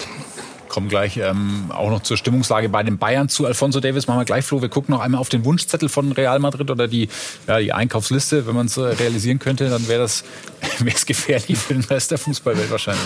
kommen 0.71 0.89
gleich 0.89 1.19
ähm, 1.19 1.71
auch 1.71 1.91
noch 1.91 2.03
zur 2.03 2.17
Stimmungslage 2.17 2.71
bei 2.71 2.83
den 2.83 2.97
Bayern 2.97 3.29
zu. 3.29 3.45
Alfonso 3.45 3.81
Davis 3.81 4.07
machen 4.07 4.21
wir 4.21 4.25
gleich, 4.25 4.45
Flo. 4.45 4.63
Wir 4.63 4.71
gucken 4.71 4.95
noch 4.95 5.01
einmal 5.01 5.21
auf 5.21 5.29
den 5.29 5.45
Wunschzettel 5.45 5.91
von 5.91 6.13
Real 6.13 6.39
Madrid 6.39 6.71
oder 6.71 6.89
die, 6.89 7.09
ja, 7.47 7.59
die 7.59 7.73
Einkaufsliste. 7.73 8.47
Wenn 8.47 8.55
man 8.55 8.67
es 8.67 8.77
äh, 8.79 8.83
realisieren 8.83 9.39
könnte, 9.39 9.69
dann 9.69 9.87
wäre 9.89 10.01
das 10.01 10.25
wär's 10.79 11.05
gefährlich 11.07 11.59
für 11.59 11.75
den 11.75 11.85
Rest 11.85 12.11
der 12.11 12.19
Fußballwelt 12.19 12.71
wahrscheinlich. 12.71 13.05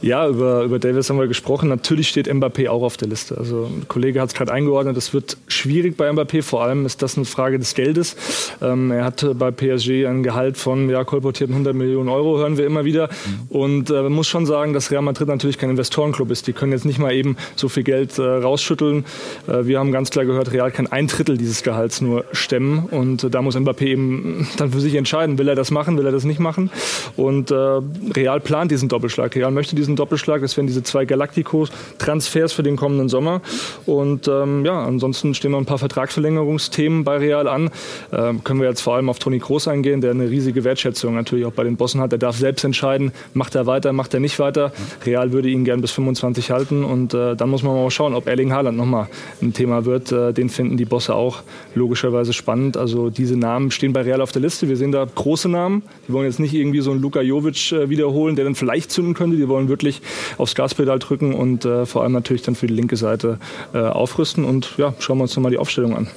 Ja, 0.00 0.26
über, 0.26 0.62
über 0.62 0.78
Davis 0.78 1.10
haben 1.10 1.18
wir 1.18 1.26
gesprochen. 1.26 1.68
Natürlich 1.68 2.08
steht 2.08 2.28
Mbappé 2.28 2.68
auch 2.68 2.82
auf 2.82 2.96
der 2.96 3.08
Liste. 3.08 3.36
Also 3.36 3.64
ein 3.64 3.86
Kollege 3.88 4.20
hat 4.20 4.28
es 4.30 4.34
gerade 4.34 4.52
eingeordnet. 4.52 4.96
Es 4.96 5.12
wird 5.12 5.36
schwierig 5.48 5.96
bei 5.96 6.08
Mbappé. 6.10 6.42
Vor 6.42 6.62
allem 6.62 6.86
ist 6.86 7.02
das 7.02 7.16
eine 7.16 7.26
Frage 7.26 7.58
des 7.58 7.74
Geldes. 7.74 8.16
Ähm, 8.62 8.90
er 8.90 9.04
hatte 9.04 9.34
bei 9.34 9.50
PSG 9.50 10.06
ein 10.06 10.22
Gehalt 10.22 10.56
von 10.56 10.88
ja, 10.88 11.04
kolportierten 11.04 11.54
100 11.54 11.74
Millionen 11.74 12.08
Euro, 12.08 12.38
hören 12.38 12.56
wir 12.56 12.66
immer 12.66 12.84
wieder. 12.84 13.08
Mhm. 13.08 13.56
Und 13.56 13.90
äh, 13.90 14.02
man 14.02 14.12
muss 14.12 14.28
schon 14.28 14.46
sagen, 14.46 14.72
dass 14.72 14.90
Real 14.90 15.02
Madrid 15.02 15.28
natürlich 15.28 15.58
kein 15.58 15.70
Investorenclub 15.70 16.30
ist. 16.30 16.46
Die 16.46 16.52
können 16.52 16.72
jetzt 16.72 16.85
nicht 16.86 16.98
mal 16.98 17.12
eben 17.12 17.36
so 17.54 17.68
viel 17.68 17.82
Geld 17.82 18.18
äh, 18.18 18.22
rausschütteln. 18.22 19.04
Äh, 19.46 19.66
wir 19.66 19.78
haben 19.78 19.92
ganz 19.92 20.10
klar 20.10 20.24
gehört, 20.24 20.52
Real 20.52 20.70
kann 20.70 20.86
ein 20.86 21.06
Drittel 21.06 21.36
dieses 21.36 21.62
Gehalts 21.62 22.00
nur 22.00 22.24
stemmen 22.32 22.86
und 22.90 23.24
äh, 23.24 23.30
da 23.30 23.42
muss 23.42 23.56
Mbappé 23.56 23.86
eben 23.86 24.48
dann 24.56 24.70
für 24.70 24.80
sich 24.80 24.94
entscheiden, 24.94 25.38
will 25.38 25.48
er 25.48 25.54
das 25.54 25.70
machen, 25.70 25.98
will 25.98 26.06
er 26.06 26.12
das 26.12 26.24
nicht 26.24 26.40
machen. 26.40 26.70
Und 27.16 27.50
äh, 27.50 27.54
Real 27.54 28.40
plant 28.40 28.70
diesen 28.70 28.88
Doppelschlag. 28.88 29.34
Real 29.34 29.50
möchte 29.50 29.76
diesen 29.76 29.96
Doppelschlag. 29.96 30.40
Das 30.40 30.56
wären 30.56 30.66
diese 30.66 30.82
zwei 30.82 31.04
Galactico-Transfers 31.04 32.52
für 32.52 32.62
den 32.62 32.76
kommenden 32.76 33.08
Sommer. 33.08 33.40
Und 33.86 34.28
ähm, 34.28 34.64
ja, 34.64 34.84
ansonsten 34.84 35.34
stehen 35.34 35.52
noch 35.52 35.58
ein 35.58 35.66
paar 35.66 35.78
Vertragsverlängerungsthemen 35.78 37.04
bei 37.04 37.16
Real 37.18 37.48
an. 37.48 37.70
Ähm, 38.12 38.44
können 38.44 38.60
wir 38.60 38.68
jetzt 38.68 38.80
vor 38.80 38.96
allem 38.96 39.08
auf 39.08 39.18
Toni 39.18 39.38
Kroos 39.38 39.68
eingehen, 39.68 40.00
der 40.00 40.12
eine 40.12 40.30
riesige 40.30 40.64
Wertschätzung 40.64 41.14
natürlich 41.14 41.46
auch 41.46 41.52
bei 41.52 41.64
den 41.64 41.76
Bossen 41.76 42.00
hat. 42.00 42.12
Er 42.12 42.18
darf 42.18 42.36
selbst 42.36 42.64
entscheiden, 42.64 43.12
macht 43.34 43.54
er 43.54 43.66
weiter, 43.66 43.92
macht 43.92 44.14
er 44.14 44.20
nicht 44.20 44.38
weiter. 44.38 44.72
Real 45.04 45.32
würde 45.32 45.48
ihn 45.48 45.64
gern 45.64 45.80
bis 45.80 45.92
25 45.92 46.50
halten 46.50 46.75
halten. 46.76 46.84
Und 46.84 47.14
äh, 47.14 47.36
dann 47.36 47.48
muss 47.48 47.62
man 47.62 47.74
mal 47.74 47.90
schauen, 47.90 48.14
ob 48.14 48.26
Erling 48.26 48.52
Haaland 48.52 48.76
nochmal 48.76 49.08
ein 49.40 49.52
Thema 49.52 49.84
wird. 49.84 50.12
Äh, 50.12 50.32
den 50.32 50.48
finden 50.48 50.76
die 50.76 50.84
Bosse 50.84 51.14
auch 51.14 51.42
logischerweise 51.74 52.32
spannend. 52.32 52.76
Also 52.76 53.10
diese 53.10 53.36
Namen 53.36 53.70
stehen 53.70 53.92
bei 53.92 54.02
Real 54.02 54.20
auf 54.20 54.32
der 54.32 54.42
Liste. 54.42 54.68
Wir 54.68 54.76
sehen 54.76 54.92
da 54.92 55.04
große 55.04 55.48
Namen. 55.48 55.82
Die 56.08 56.12
wollen 56.12 56.26
jetzt 56.26 56.40
nicht 56.40 56.54
irgendwie 56.54 56.80
so 56.80 56.90
einen 56.90 57.00
Luka 57.00 57.20
Jovic 57.20 57.72
äh, 57.72 57.88
wiederholen, 57.88 58.36
der 58.36 58.44
dann 58.44 58.54
vielleicht 58.54 58.90
zünden 58.90 59.14
könnte. 59.14 59.36
Die 59.36 59.48
wollen 59.48 59.68
wirklich 59.68 60.02
aufs 60.38 60.54
Gaspedal 60.54 60.98
drücken 60.98 61.34
und 61.34 61.64
äh, 61.64 61.86
vor 61.86 62.02
allem 62.02 62.12
natürlich 62.12 62.42
dann 62.42 62.54
für 62.54 62.66
die 62.66 62.74
linke 62.74 62.96
Seite 62.96 63.38
äh, 63.72 63.78
aufrüsten. 63.78 64.44
Und 64.44 64.74
ja, 64.76 64.94
schauen 64.98 65.18
wir 65.18 65.22
uns 65.22 65.36
nochmal 65.36 65.52
die 65.52 65.58
Aufstellung 65.58 65.96
an. 65.96 66.08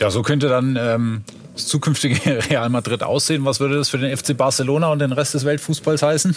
Ja, 0.00 0.10
so 0.10 0.22
könnte 0.22 0.48
dann 0.48 0.78
ähm, 0.80 1.22
das 1.54 1.66
zukünftige 1.66 2.16
Real 2.50 2.68
Madrid 2.70 3.02
aussehen. 3.02 3.44
Was 3.44 3.58
würde 3.58 3.76
das 3.76 3.88
für 3.88 3.98
den 3.98 4.16
FC 4.16 4.36
Barcelona 4.36 4.92
und 4.92 5.00
den 5.00 5.12
Rest 5.12 5.34
des 5.34 5.44
Weltfußballs 5.44 6.02
heißen? 6.02 6.36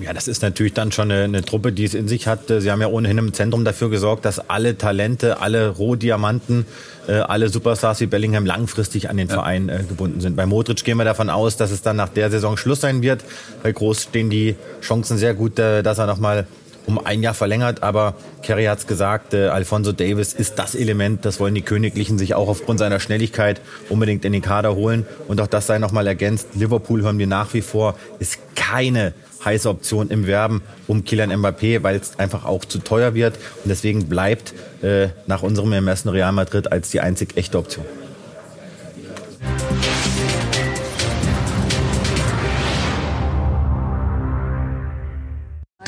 Ja, 0.00 0.12
das 0.12 0.28
ist 0.28 0.42
natürlich 0.42 0.74
dann 0.74 0.92
schon 0.92 1.10
eine, 1.10 1.24
eine, 1.24 1.42
Truppe, 1.42 1.72
die 1.72 1.84
es 1.84 1.94
in 1.94 2.06
sich 2.06 2.28
hat. 2.28 2.40
Sie 2.46 2.70
haben 2.70 2.80
ja 2.80 2.86
ohnehin 2.86 3.18
im 3.18 3.32
Zentrum 3.32 3.64
dafür 3.64 3.90
gesorgt, 3.90 4.24
dass 4.24 4.48
alle 4.48 4.78
Talente, 4.78 5.40
alle 5.40 5.68
Rohdiamanten, 5.70 6.66
äh, 7.08 7.14
alle 7.14 7.48
Superstars 7.48 8.00
wie 8.00 8.06
Bellingham 8.06 8.46
langfristig 8.46 9.10
an 9.10 9.16
den 9.16 9.28
ja. 9.28 9.34
Verein 9.34 9.68
äh, 9.68 9.82
gebunden 9.88 10.20
sind. 10.20 10.36
Bei 10.36 10.46
Modric 10.46 10.84
gehen 10.84 10.98
wir 10.98 11.04
davon 11.04 11.30
aus, 11.30 11.56
dass 11.56 11.72
es 11.72 11.82
dann 11.82 11.96
nach 11.96 12.10
der 12.10 12.30
Saison 12.30 12.56
Schluss 12.56 12.80
sein 12.80 13.02
wird. 13.02 13.24
Bei 13.62 13.72
Groß 13.72 14.04
stehen 14.04 14.30
die 14.30 14.54
Chancen 14.82 15.18
sehr 15.18 15.34
gut, 15.34 15.58
äh, 15.58 15.82
dass 15.82 15.98
er 15.98 16.06
nochmal 16.06 16.46
um 16.88 17.04
ein 17.04 17.22
Jahr 17.22 17.34
verlängert. 17.34 17.82
Aber 17.82 18.14
Kerry 18.42 18.64
hat 18.64 18.78
es 18.78 18.86
gesagt, 18.86 19.34
äh, 19.34 19.48
Alfonso 19.48 19.92
Davis 19.92 20.32
ist 20.32 20.58
das 20.58 20.74
Element. 20.74 21.24
Das 21.24 21.38
wollen 21.38 21.54
die 21.54 21.62
Königlichen 21.62 22.18
sich 22.18 22.34
auch 22.34 22.48
aufgrund 22.48 22.78
seiner 22.78 22.98
Schnelligkeit 22.98 23.60
unbedingt 23.88 24.24
in 24.24 24.32
den 24.32 24.42
Kader 24.42 24.74
holen. 24.74 25.06
Und 25.26 25.40
auch 25.40 25.46
das 25.46 25.66
sei 25.66 25.78
nochmal 25.78 26.06
ergänzt. 26.06 26.48
Liverpool 26.54 27.02
hören 27.02 27.18
wir 27.18 27.26
nach 27.26 27.52
wie 27.52 27.62
vor, 27.62 27.96
ist 28.18 28.38
keine 28.54 29.12
heiße 29.44 29.68
Option 29.68 30.10
im 30.10 30.26
Werben 30.26 30.62
um 30.86 31.04
Kylian 31.04 31.32
Mbappé, 31.32 31.82
weil 31.82 31.96
es 31.96 32.18
einfach 32.18 32.44
auch 32.44 32.64
zu 32.64 32.78
teuer 32.78 33.14
wird. 33.14 33.36
Und 33.62 33.68
deswegen 33.68 34.08
bleibt 34.08 34.54
äh, 34.82 35.08
nach 35.26 35.42
unserem 35.42 35.72
Ermessen 35.72 36.08
Real 36.08 36.32
Madrid 36.32 36.72
als 36.72 36.90
die 36.90 37.00
einzig 37.00 37.36
echte 37.36 37.58
Option. 37.58 37.84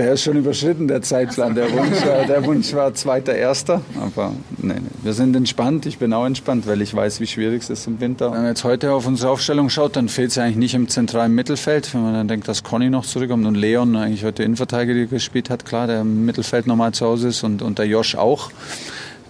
Der 0.00 0.14
ist 0.14 0.22
schon 0.22 0.38
überschritten, 0.38 0.88
der 0.88 1.02
Zeitplan. 1.02 1.54
Der 1.54 1.70
Wunsch, 1.70 2.06
war, 2.06 2.24
der 2.24 2.42
Wunsch 2.46 2.72
war 2.72 2.94
zweiter, 2.94 3.34
erster. 3.34 3.82
Aber 4.00 4.32
nee, 4.56 4.72
nee, 4.72 4.80
wir 5.02 5.12
sind 5.12 5.36
entspannt. 5.36 5.84
Ich 5.84 5.98
bin 5.98 6.14
auch 6.14 6.24
entspannt, 6.24 6.66
weil 6.66 6.80
ich 6.80 6.94
weiß, 6.94 7.20
wie 7.20 7.26
schwierig 7.26 7.64
es 7.64 7.68
ist 7.68 7.86
im 7.86 8.00
Winter. 8.00 8.32
Wenn 8.32 8.38
man 8.38 8.46
jetzt 8.46 8.64
heute 8.64 8.94
auf 8.94 9.06
unsere 9.06 9.30
Aufstellung 9.30 9.68
schaut, 9.68 9.96
dann 9.96 10.08
fehlt 10.08 10.30
es 10.30 10.38
eigentlich 10.38 10.56
nicht 10.56 10.74
im 10.74 10.88
zentralen 10.88 11.34
Mittelfeld. 11.34 11.92
Wenn 11.92 12.02
man 12.02 12.14
dann 12.14 12.28
denkt, 12.28 12.48
dass 12.48 12.62
Conny 12.62 12.88
noch 12.88 13.04
zurückkommt 13.04 13.44
und 13.44 13.56
Leon 13.56 13.94
eigentlich 13.94 14.24
heute 14.24 14.42
Innenverteidiger 14.42 15.04
gespielt 15.04 15.50
hat, 15.50 15.66
klar, 15.66 15.86
der 15.86 16.00
im 16.00 16.24
Mittelfeld 16.24 16.66
normal 16.66 16.92
zu 16.92 17.04
Hause 17.04 17.28
ist 17.28 17.42
und, 17.42 17.60
und 17.60 17.78
der 17.78 17.84
Josh 17.84 18.14
auch. 18.14 18.50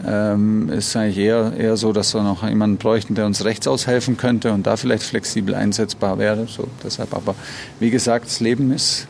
Ähm, 0.07 0.69
ist 0.69 0.95
eigentlich 0.95 1.19
eher, 1.19 1.53
eher 1.59 1.77
so, 1.77 1.93
dass 1.93 2.15
wir 2.15 2.23
noch 2.23 2.49
jemanden 2.49 2.77
bräuchten, 2.77 3.17
der 3.17 3.27
uns 3.27 3.45
rechts 3.45 3.67
aushelfen 3.67 4.17
könnte 4.17 4.53
und 4.53 4.69
da 4.69 4.77
vielleicht 4.77 5.03
flexibel 5.03 5.57
einsetzbar 5.57 6.21
wäre. 6.21 6.47
So, 6.47 6.69
deshalb 6.85 7.13
aber, 7.13 7.35
wie 7.81 7.91
gesagt, 7.91 8.27
das 8.27 8.39
Leben 8.39 8.71
ist 8.71 9.09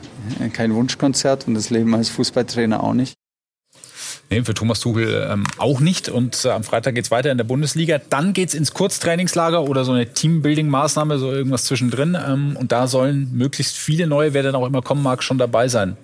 kein 0.52 0.74
Wunschkonzert 0.74 1.46
und 1.46 1.54
das 1.54 1.70
Leben 1.70 1.94
als 1.94 2.08
Fußballtrainer 2.08 2.82
auch 2.82 2.94
nicht. 2.94 3.14
Nee, 4.30 4.44
für 4.44 4.54
Thomas 4.54 4.78
Tuchel 4.78 5.28
ähm, 5.28 5.44
auch 5.58 5.80
nicht. 5.80 6.08
Und 6.08 6.44
äh, 6.44 6.50
am 6.50 6.62
Freitag 6.62 6.94
geht's 6.94 7.10
weiter 7.10 7.32
in 7.32 7.36
der 7.36 7.44
Bundesliga. 7.44 8.00
Dann 8.10 8.32
geht's 8.32 8.54
ins 8.54 8.72
Kurztrainingslager 8.72 9.62
oder 9.64 9.84
so 9.84 9.90
eine 9.90 10.06
Teambuilding-Maßnahme, 10.06 11.18
so 11.18 11.32
irgendwas 11.32 11.64
zwischendrin. 11.64 12.16
Ähm, 12.28 12.56
und 12.56 12.70
da 12.70 12.86
sollen 12.86 13.30
möglichst 13.32 13.76
viele 13.76 14.06
neue, 14.06 14.32
wer 14.32 14.44
dann 14.44 14.54
auch 14.54 14.66
immer 14.66 14.82
kommen 14.82 15.02
mag, 15.02 15.24
schon 15.24 15.38
dabei 15.38 15.66
sein. 15.66 15.96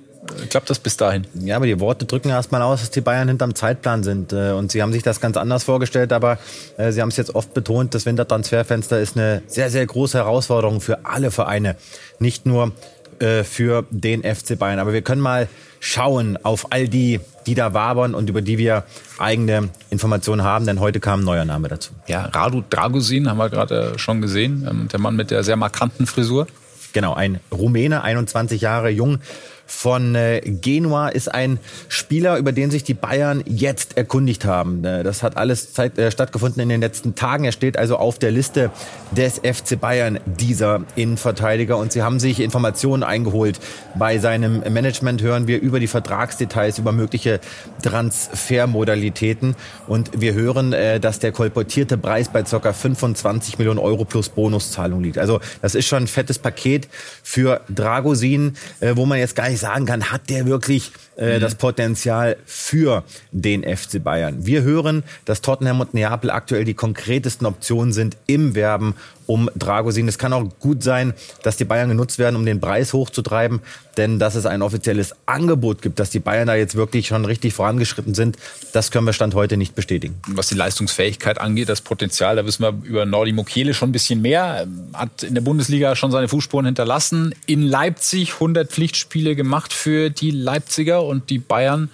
Äh, 0.43 0.47
klappt 0.47 0.69
das 0.71 0.81
bis 0.81 0.97
dahin? 0.97 1.27
Ja, 1.35 1.55
aber 1.55 1.67
die 1.67 1.79
Worte 1.79 2.05
drücken 2.05 2.31
erstmal 2.31 2.63
aus, 2.63 2.81
dass 2.81 2.91
die 2.91 3.01
Bayern 3.01 3.29
hinterm 3.29 3.55
Zeitplan 3.55 4.03
sind. 4.03 4.33
Äh, 4.33 4.51
und 4.53 4.73
sie 4.73 4.83
haben 4.83 4.93
sich 4.93 5.05
das 5.05 5.21
ganz 5.21 5.37
anders 5.37 5.63
vorgestellt, 5.65 6.13
aber 6.13 6.39
äh, 6.77 6.91
sie 6.93 7.03
haben 7.03 7.11
es 7.11 7.17
jetzt 7.17 7.35
oft 7.35 7.55
betont, 7.55 7.95
das 7.95 8.07
Wintertransferfenster 8.07 8.99
ist 8.99 9.17
eine 9.17 9.43
sehr, 9.47 9.71
sehr 9.71 9.87
große 9.87 10.19
Herausforderung 10.19 10.81
für 10.81 11.07
alle 11.07 11.31
Vereine. 11.31 11.77
Nicht 12.19 12.47
nur 12.47 12.73
äh, 13.21 13.45
für 13.45 13.85
den 13.91 14.23
FC 14.23 14.59
Bayern. 14.59 14.79
Aber 14.79 14.93
wir 14.93 15.03
können 15.03 15.21
mal 15.21 15.49
schauen 15.81 16.39
auf 16.43 16.73
all 16.73 16.89
die, 16.89 17.21
die 17.47 17.55
da 17.55 17.75
wabern 17.75 18.15
und 18.15 18.29
über 18.29 18.43
die 18.43 18.59
wir 18.59 18.85
eigene 19.19 19.69
Informationen 19.91 20.43
haben, 20.43 20.67
denn 20.67 20.81
heute 20.81 21.01
kam 21.01 21.21
ein 21.21 21.25
neuer 21.25 21.45
Name 21.45 21.69
dazu. 21.69 21.93
Ja, 22.07 22.27
Radu 22.27 22.63
Dragusin 22.69 23.29
haben 23.29 23.39
wir 23.39 23.51
gerade 23.51 23.99
schon 23.99 24.21
gesehen, 24.21 24.67
ähm, 24.69 24.89
der 24.89 25.01
Mann 25.01 25.17
mit 25.17 25.31
der 25.31 25.45
sehr 25.45 25.57
markanten 25.57 26.07
Frisur. 26.07 26.47
Genau, 26.93 27.15
ein 27.15 27.41
Rumäne, 27.53 28.03
21 28.03 28.63
Jahre 28.63 28.89
jung, 28.91 29.19
von 29.67 30.15
äh, 30.15 30.41
Genua 30.45 31.09
ist 31.09 31.33
ein 31.33 31.59
Spieler, 31.89 32.39
über 32.39 32.53
den 32.53 32.71
sich 32.71 32.85
die 32.85 32.95
Bayern 32.95 33.43
jetzt 33.47 33.97
erkundigt 33.97 34.45
haben. 34.45 34.85
Äh, 34.85 35.03
das 35.03 35.23
hat 35.23 35.37
alles 35.37 35.73
Zeit, 35.73 35.99
äh, 35.99 36.11
stattgefunden 36.11 36.63
in 36.63 36.69
den 36.69 36.81
letzten 36.81 37.17
Tagen. 37.17 37.45
Er 37.45 37.53
steht 37.53 37.77
also 37.77 37.97
auf 37.97 38.19
der 38.19 38.31
Liste 38.31 38.71
des 39.11 39.39
FC 39.39 39.79
Bayern, 39.79 40.21
dieser 40.25 40.83
Innenverteidiger. 40.95 41.77
Und 41.77 41.93
sie 41.93 42.03
haben 42.03 42.21
sich 42.21 42.41
Informationen 42.41 43.03
eingeholt. 43.03 43.59
Bei 43.97 44.19
seinem 44.19 44.61
Management 44.73 45.21
hören 45.21 45.49
wir 45.49 45.61
über 45.61 45.81
die 45.81 45.89
Vertragsdetails, 45.89 46.79
über 46.79 46.93
mögliche 46.93 47.41
Transfermodalitäten. 47.83 49.57
Und 49.89 50.21
wir 50.21 50.35
hören, 50.35 50.73
äh, 50.73 51.01
dass 51.01 51.19
der 51.19 51.33
kolportierte 51.33 51.99
Preis 51.99 52.29
bei 52.29 52.43
ca. 52.43 52.73
25 52.73 53.59
Millionen 53.59 53.81
Euro 53.81 54.05
plus 54.05 54.29
Bonuszahlung 54.29 55.03
liegt. 55.03 55.19
Also 55.19 55.41
das 55.61 55.75
ist 55.75 55.87
schon 55.87 56.05
ein 56.05 56.07
fettes 56.07 56.39
Paket 56.39 56.89
für 57.23 57.63
Dragosin, 57.69 58.57
äh, 58.81 58.93
wo 58.95 59.07
man 59.07 59.19
jetzt 59.19 59.35
gar 59.35 59.49
nicht 59.49 59.56
nicht 59.57 59.63
sagen 59.63 59.87
kann, 59.87 60.11
hat 60.11 60.29
der 60.29 60.47
wirklich 60.47 60.93
äh, 61.17 61.37
mhm. 61.37 61.41
das 61.41 61.55
Potenzial 61.55 62.37
für 62.45 63.05
den 63.33 63.63
FC 63.63 64.03
Bayern. 64.03 64.45
Wir 64.45 64.63
hören, 64.63 65.03
dass 65.25 65.41
Tottenham 65.41 65.81
und 65.81 65.95
Neapel 65.95 66.31
aktuell 66.31 66.65
die 66.65 66.75
konkretesten 66.75 67.47
Optionen 67.47 67.93
sind 67.93 68.17
im 68.27 68.55
Werben 68.55 68.95
um 69.27 69.51
Dragosin. 69.57 70.09
Es 70.09 70.19
kann 70.19 70.33
auch 70.33 70.45
gut 70.61 70.83
sein, 70.83 71.15
dass 71.43 71.57
die 71.57 71.65
Bayern 71.65 71.89
genutzt 71.89 72.19
werden, 72.19 72.37
um 72.37 72.47
den 72.47 72.61
Preis 72.61 72.93
hochzutreiben, 72.93 73.61
denn 73.97 74.19
dass 74.19 74.35
es 74.35 74.47
ein 74.47 74.63
offizielles 74.63 75.15
Angebot 75.27 75.83
gibt, 75.83 75.99
dass 75.99 76.11
die 76.11 76.19
Bayern 76.19 76.47
da 76.47 76.55
jetzt 76.55 76.75
wirklich 76.75 77.09
schon 77.09 77.25
richtig 77.25 77.55
vorangeschritten 77.55 78.15
sind, 78.15 78.37
das 78.73 78.91
können 78.91 79.07
wir 79.07 79.13
Stand 79.13 79.35
heute 79.35 79.57
nicht 79.57 79.75
bestätigen. 79.75 80.21
Was 80.29 80.49
die 80.49 80.55
Leistungsfähigkeit 80.55 81.41
angeht, 81.41 81.69
das 81.69 81.81
Potenzial, 81.81 82.37
da 82.37 82.47
wissen 82.47 82.63
wir 82.63 82.75
über 82.85 83.07
Nordi 83.07 83.33
Mukiele 83.33 83.75
schon 83.75 83.91
ein 83.91 83.93
bisschen 83.93 84.23
mehr, 84.23 84.67
hat 84.93 85.23
in 85.23 85.35
der 85.35 85.43
Bundesliga 85.43 85.97
schon 85.97 86.11
seine 86.11 86.29
Fußspuren 86.29 86.67
hinterlassen, 86.67 87.35
in 87.47 87.63
Leipzig 87.63 88.35
100 88.35 88.71
Pflichtspiele 88.71 89.35
gemacht 89.35 89.73
für 89.73 90.11
die 90.11 90.31
Leipziger 90.31 91.03
und 91.03 91.31
die 91.31 91.39
Bayern 91.39 91.91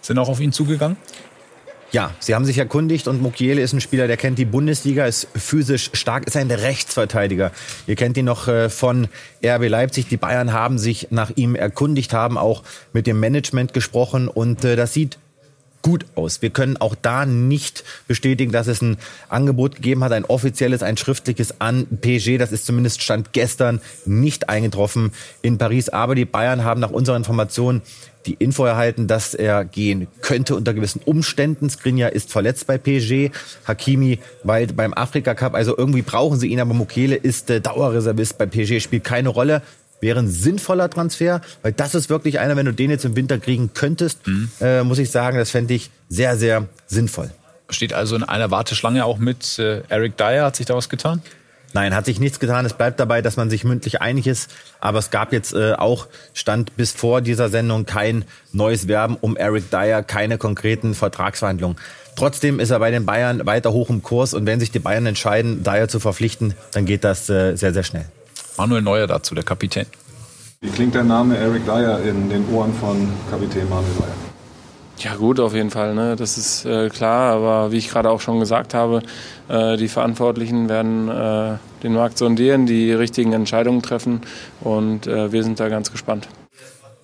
sind 0.00 0.18
auch 0.18 0.28
auf 0.28 0.40
ihn 0.40 0.52
zugegangen. 0.52 0.96
Ja, 1.90 2.10
sie 2.18 2.34
haben 2.34 2.44
sich 2.44 2.58
erkundigt 2.58 3.08
und 3.08 3.22
Mukiele 3.22 3.62
ist 3.62 3.72
ein 3.72 3.80
Spieler, 3.80 4.06
der 4.06 4.18
kennt 4.18 4.38
die 4.38 4.44
Bundesliga, 4.44 5.06
ist 5.06 5.26
physisch 5.34 5.90
stark, 5.94 6.26
ist 6.26 6.36
ein 6.36 6.50
Rechtsverteidiger. 6.50 7.50
Ihr 7.86 7.96
kennt 7.96 8.18
ihn 8.18 8.26
noch 8.26 8.46
äh, 8.46 8.68
von 8.68 9.08
RB 9.42 9.68
Leipzig. 9.68 10.06
Die 10.08 10.18
Bayern 10.18 10.52
haben 10.52 10.78
sich 10.78 11.08
nach 11.10 11.30
ihm 11.34 11.54
erkundigt, 11.54 12.12
haben 12.12 12.36
auch 12.36 12.62
mit 12.92 13.06
dem 13.06 13.18
Management 13.20 13.72
gesprochen 13.72 14.28
und 14.28 14.64
äh, 14.66 14.76
das 14.76 14.92
sieht 14.92 15.18
gut 15.82 16.06
aus. 16.14 16.42
Wir 16.42 16.50
können 16.50 16.76
auch 16.76 16.94
da 17.00 17.26
nicht 17.26 17.84
bestätigen, 18.06 18.52
dass 18.52 18.66
es 18.66 18.82
ein 18.82 18.98
Angebot 19.28 19.76
gegeben 19.76 20.04
hat, 20.04 20.12
ein 20.12 20.24
offizielles, 20.24 20.82
ein 20.82 20.96
schriftliches 20.96 21.60
an 21.60 21.86
PSG. 22.00 22.38
Das 22.38 22.52
ist 22.52 22.66
zumindest 22.66 23.02
Stand 23.02 23.32
gestern 23.32 23.80
nicht 24.04 24.48
eingetroffen 24.48 25.12
in 25.42 25.58
Paris. 25.58 25.88
Aber 25.88 26.14
die 26.14 26.24
Bayern 26.24 26.64
haben 26.64 26.80
nach 26.80 26.90
unserer 26.90 27.16
Information 27.16 27.82
die 28.26 28.34
Info 28.34 28.64
erhalten, 28.64 29.06
dass 29.06 29.34
er 29.34 29.64
gehen 29.64 30.06
könnte 30.20 30.54
unter 30.54 30.74
gewissen 30.74 31.00
Umständen. 31.04 31.70
Skriniar 31.70 32.12
ist 32.12 32.30
verletzt 32.30 32.66
bei 32.66 32.76
PSG, 32.76 33.30
Hakimi 33.66 34.18
weil 34.44 34.66
beim 34.68 34.92
Afrika 34.92 35.34
Cup. 35.34 35.54
Also 35.54 35.76
irgendwie 35.76 36.02
brauchen 36.02 36.38
sie 36.38 36.48
ihn, 36.48 36.60
aber 36.60 36.74
Mukele 36.74 37.16
ist 37.16 37.48
äh, 37.50 37.60
Dauerreservist 37.60 38.36
bei 38.36 38.46
PSG, 38.46 38.80
spielt 38.80 39.04
keine 39.04 39.30
Rolle. 39.30 39.62
Wäre 40.00 40.20
ein 40.20 40.28
sinnvoller 40.28 40.88
Transfer, 40.90 41.40
weil 41.62 41.72
das 41.72 41.94
ist 41.94 42.08
wirklich 42.08 42.38
einer, 42.38 42.56
wenn 42.56 42.66
du 42.66 42.72
den 42.72 42.90
jetzt 42.90 43.04
im 43.04 43.16
Winter 43.16 43.38
kriegen 43.38 43.70
könntest, 43.74 44.26
mhm. 44.26 44.50
äh, 44.60 44.82
muss 44.82 44.98
ich 44.98 45.10
sagen, 45.10 45.38
das 45.38 45.50
fände 45.50 45.74
ich 45.74 45.90
sehr, 46.08 46.36
sehr 46.36 46.66
sinnvoll. 46.86 47.30
Steht 47.70 47.92
also 47.92 48.16
in 48.16 48.22
einer 48.22 48.50
Warteschlange 48.50 49.04
auch 49.04 49.18
mit 49.18 49.58
äh, 49.58 49.82
Eric 49.88 50.16
Dyer. 50.16 50.44
Hat 50.44 50.56
sich 50.56 50.66
da 50.66 50.74
was 50.74 50.88
getan? 50.88 51.22
Nein, 51.74 51.94
hat 51.94 52.06
sich 52.06 52.18
nichts 52.18 52.40
getan. 52.40 52.64
Es 52.64 52.72
bleibt 52.72 52.98
dabei, 52.98 53.20
dass 53.20 53.36
man 53.36 53.50
sich 53.50 53.64
mündlich 53.64 54.00
einig 54.00 54.26
ist. 54.26 54.50
Aber 54.80 54.98
es 54.98 55.10
gab 55.10 55.32
jetzt 55.32 55.52
äh, 55.52 55.74
auch, 55.74 56.06
stand 56.32 56.76
bis 56.76 56.92
vor 56.92 57.20
dieser 57.20 57.50
Sendung 57.50 57.84
kein 57.84 58.24
neues 58.52 58.88
Werben 58.88 59.16
um 59.20 59.36
Eric 59.36 59.70
Dyer, 59.70 60.02
keine 60.02 60.38
konkreten 60.38 60.94
Vertragsverhandlungen. 60.94 61.76
Trotzdem 62.16 62.58
ist 62.58 62.70
er 62.70 62.78
bei 62.78 62.90
den 62.90 63.06
Bayern 63.06 63.46
weiter 63.46 63.72
hoch 63.72 63.90
im 63.90 64.02
Kurs 64.02 64.34
und 64.34 64.46
wenn 64.46 64.58
sich 64.58 64.70
die 64.70 64.80
Bayern 64.80 65.06
entscheiden, 65.06 65.62
Dyer 65.62 65.88
zu 65.88 66.00
verpflichten, 66.00 66.54
dann 66.72 66.84
geht 66.84 67.04
das 67.04 67.28
äh, 67.28 67.54
sehr, 67.54 67.72
sehr 67.72 67.84
schnell. 67.84 68.06
Manuel 68.58 68.82
Neuer 68.82 69.06
dazu, 69.06 69.34
der 69.34 69.44
Kapitän. 69.44 69.86
Wie 70.60 70.70
klingt 70.70 70.94
der 70.94 71.04
Name 71.04 71.36
Eric 71.36 71.64
Dyer 71.64 72.00
in 72.02 72.28
den 72.28 72.48
Ohren 72.52 72.74
von 72.74 73.08
Kapitän 73.30 73.68
Manuel 73.68 73.94
Neuer? 74.00 74.28
Ja 74.98 75.14
gut, 75.14 75.38
auf 75.38 75.54
jeden 75.54 75.70
Fall, 75.70 75.94
ne? 75.94 76.16
das 76.16 76.36
ist 76.36 76.64
äh, 76.64 76.88
klar. 76.88 77.32
Aber 77.32 77.70
wie 77.70 77.76
ich 77.76 77.88
gerade 77.88 78.10
auch 78.10 78.20
schon 78.20 78.40
gesagt 78.40 78.74
habe, 78.74 79.02
äh, 79.46 79.76
die 79.76 79.86
Verantwortlichen 79.86 80.68
werden 80.68 81.08
äh, 81.08 81.58
den 81.84 81.94
Markt 81.94 82.18
sondieren, 82.18 82.66
die 82.66 82.92
richtigen 82.92 83.32
Entscheidungen 83.32 83.80
treffen 83.80 84.22
und 84.60 85.06
äh, 85.06 85.30
wir 85.30 85.44
sind 85.44 85.60
da 85.60 85.68
ganz 85.68 85.92
gespannt. 85.92 86.28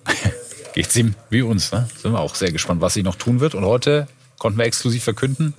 Geht's 0.73 0.93
ihm 0.97 1.15
wie 1.29 1.41
uns, 1.41 1.71
ne? 1.71 1.87
Sind 2.01 2.11
wir 2.11 2.19
auch 2.19 2.35
sehr 2.35 2.51
gespannt, 2.51 2.81
was 2.81 2.93
sie 2.93 3.03
noch 3.03 3.15
tun 3.15 3.39
wird. 3.39 3.55
Und 3.55 3.63
heute 3.63 4.07
konnten 4.39 4.59
wir 4.59 4.65
exklusiv 4.65 5.05
verkünden, 5.05 5.53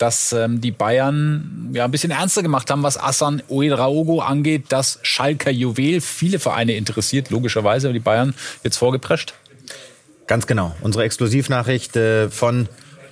dass 0.00 0.32
ähm, 0.32 0.60
die 0.60 0.70
Bayern 0.70 1.70
ja 1.72 1.84
ein 1.84 1.90
bisschen 1.90 2.10
ernster 2.10 2.42
gemacht 2.42 2.70
haben, 2.70 2.82
was 2.82 2.98
Assan 2.98 3.42
Ouedraogo 3.48 4.20
angeht. 4.20 4.64
Das 4.70 4.98
Schalker 5.02 5.50
Juwel 5.50 6.00
viele 6.00 6.38
Vereine 6.38 6.72
interessiert, 6.72 7.30
logischerweise, 7.30 7.92
die 7.92 8.00
Bayern 8.00 8.34
jetzt 8.64 8.78
vorgeprescht. 8.78 9.34
Ganz 10.26 10.46
genau. 10.46 10.74
Unsere 10.80 11.04
Exklusivnachricht 11.04 11.96
äh, 11.96 12.30
von 12.30 12.68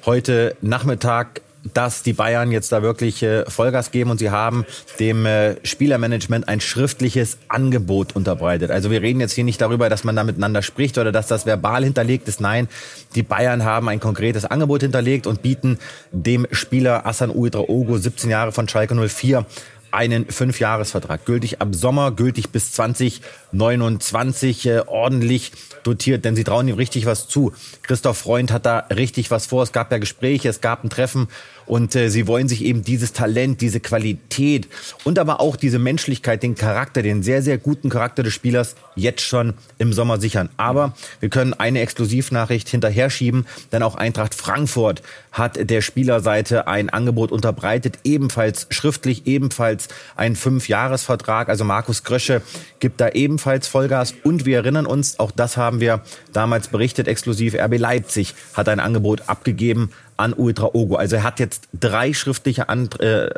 heute 0.06 0.56
Nachmittag 0.62 1.42
dass 1.74 2.02
die 2.02 2.12
Bayern 2.12 2.52
jetzt 2.52 2.72
da 2.72 2.82
wirklich 2.82 3.22
äh, 3.22 3.44
Vollgas 3.48 3.90
geben 3.90 4.10
und 4.10 4.18
sie 4.18 4.30
haben 4.30 4.64
dem 5.00 5.26
äh, 5.26 5.56
Spielermanagement 5.66 6.48
ein 6.48 6.60
schriftliches 6.60 7.38
Angebot 7.48 8.14
unterbreitet. 8.14 8.70
Also 8.70 8.90
wir 8.90 9.02
reden 9.02 9.20
jetzt 9.20 9.32
hier 9.32 9.44
nicht 9.44 9.60
darüber, 9.60 9.88
dass 9.88 10.04
man 10.04 10.16
da 10.16 10.24
miteinander 10.24 10.62
spricht 10.62 10.98
oder 10.98 11.12
dass 11.12 11.26
das 11.26 11.46
verbal 11.46 11.84
hinterlegt 11.84 12.28
ist. 12.28 12.40
Nein, 12.40 12.68
die 13.14 13.22
Bayern 13.22 13.64
haben 13.64 13.88
ein 13.88 14.00
konkretes 14.00 14.44
Angebot 14.44 14.82
hinterlegt 14.82 15.26
und 15.26 15.42
bieten 15.42 15.78
dem 16.12 16.46
Spieler 16.52 17.06
Assan 17.06 17.30
Uedraogo, 17.30 17.98
17 17.98 18.30
Jahre 18.30 18.52
von 18.52 18.68
Schalke 18.68 18.94
04, 18.94 19.44
einen 19.90 20.26
Fünfjahresvertrag, 20.26 21.24
gültig 21.24 21.60
ab 21.60 21.68
Sommer, 21.72 22.12
gültig 22.12 22.50
bis 22.50 22.72
2029, 22.72 24.66
äh, 24.66 24.82
ordentlich 24.86 25.52
dotiert, 25.82 26.24
denn 26.24 26.36
sie 26.36 26.44
trauen 26.44 26.68
ihm 26.68 26.76
richtig 26.76 27.06
was 27.06 27.28
zu. 27.28 27.52
Christoph 27.82 28.18
Freund 28.18 28.52
hat 28.52 28.66
da 28.66 28.78
richtig 28.90 29.30
was 29.30 29.46
vor. 29.46 29.62
Es 29.62 29.72
gab 29.72 29.90
ja 29.92 29.98
Gespräche, 29.98 30.48
es 30.48 30.60
gab 30.60 30.84
ein 30.84 30.90
Treffen 30.90 31.28
und 31.68 31.94
äh, 31.94 32.08
sie 32.08 32.26
wollen 32.26 32.48
sich 32.48 32.64
eben 32.64 32.82
dieses 32.82 33.12
Talent, 33.12 33.60
diese 33.60 33.80
Qualität 33.80 34.68
und 35.04 35.18
aber 35.18 35.40
auch 35.40 35.56
diese 35.56 35.78
Menschlichkeit, 35.78 36.42
den 36.42 36.54
Charakter, 36.54 37.02
den 37.02 37.22
sehr, 37.22 37.42
sehr 37.42 37.58
guten 37.58 37.90
Charakter 37.90 38.22
des 38.22 38.32
Spielers 38.32 38.74
jetzt 38.96 39.22
schon 39.22 39.54
im 39.78 39.92
Sommer 39.92 40.18
sichern. 40.18 40.48
Aber 40.56 40.94
wir 41.20 41.28
können 41.28 41.54
eine 41.54 41.80
Exklusivnachricht 41.80 42.68
hinterher 42.68 43.10
schieben, 43.10 43.46
denn 43.72 43.82
auch 43.82 43.94
Eintracht 43.94 44.34
Frankfurt 44.34 45.02
hat 45.30 45.70
der 45.70 45.82
Spielerseite 45.82 46.66
ein 46.66 46.90
Angebot 46.90 47.30
unterbreitet, 47.30 48.00
ebenfalls 48.04 48.66
schriftlich, 48.70 49.26
ebenfalls 49.26 49.88
ein 50.16 50.36
Fünfjahresvertrag. 50.36 51.48
Also 51.48 51.64
Markus 51.64 52.02
Grösche 52.02 52.42
gibt 52.80 53.00
da 53.00 53.10
ebenfalls 53.10 53.68
Vollgas 53.68 54.14
und 54.24 54.46
wir 54.46 54.58
erinnern 54.58 54.86
uns, 54.86 55.18
auch 55.18 55.30
das 55.30 55.56
haben 55.56 55.80
wir 55.80 56.02
damals 56.32 56.68
berichtet, 56.68 57.08
exklusiv 57.08 57.54
RB 57.54 57.78
Leipzig 57.78 58.34
hat 58.54 58.68
ein 58.68 58.80
Angebot 58.80 59.28
abgegeben 59.28 59.90
an 60.18 60.34
Ultra 60.34 60.70
Ogo. 60.74 60.96
Also 60.96 61.16
er 61.16 61.22
hat 61.22 61.40
jetzt 61.40 61.68
drei 61.72 62.12
schriftliche 62.12 62.68
Ant 62.68 63.00
äh, 63.00 63.30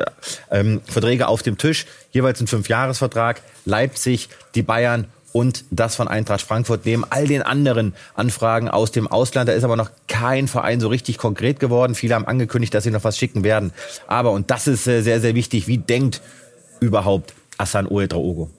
ähm, 0.49 0.81
Verträge 0.85 1.27
auf 1.27 1.43
dem 1.43 1.57
Tisch, 1.57 1.85
jeweils 2.11 2.41
ein 2.41 2.47
Fünfjahresvertrag. 2.47 3.41
Leipzig, 3.65 4.29
die 4.55 4.63
Bayern 4.63 5.05
und 5.31 5.63
das 5.71 5.95
von 5.95 6.07
Eintracht 6.07 6.41
Frankfurt 6.41 6.85
neben 6.85 7.05
all 7.09 7.27
den 7.27 7.41
anderen 7.41 7.93
Anfragen 8.15 8.67
aus 8.67 8.91
dem 8.91 9.07
Ausland. 9.07 9.47
Da 9.47 9.53
ist 9.53 9.63
aber 9.63 9.77
noch 9.77 9.91
kein 10.07 10.47
Verein 10.47 10.79
so 10.79 10.89
richtig 10.89 11.17
konkret 11.17 11.59
geworden. 11.59 11.95
Viele 11.95 12.15
haben 12.15 12.27
angekündigt, 12.27 12.73
dass 12.73 12.83
sie 12.83 12.91
noch 12.91 13.03
was 13.03 13.17
schicken 13.17 13.43
werden. 13.43 13.71
Aber, 14.07 14.31
und 14.31 14.51
das 14.51 14.67
ist 14.67 14.87
äh, 14.87 15.01
sehr, 15.01 15.21
sehr 15.21 15.35
wichtig, 15.35 15.67
wie 15.67 15.77
denkt 15.77 16.21
überhaupt 16.79 17.33
Assan 17.57 17.87
Oedraogo? 17.87 18.49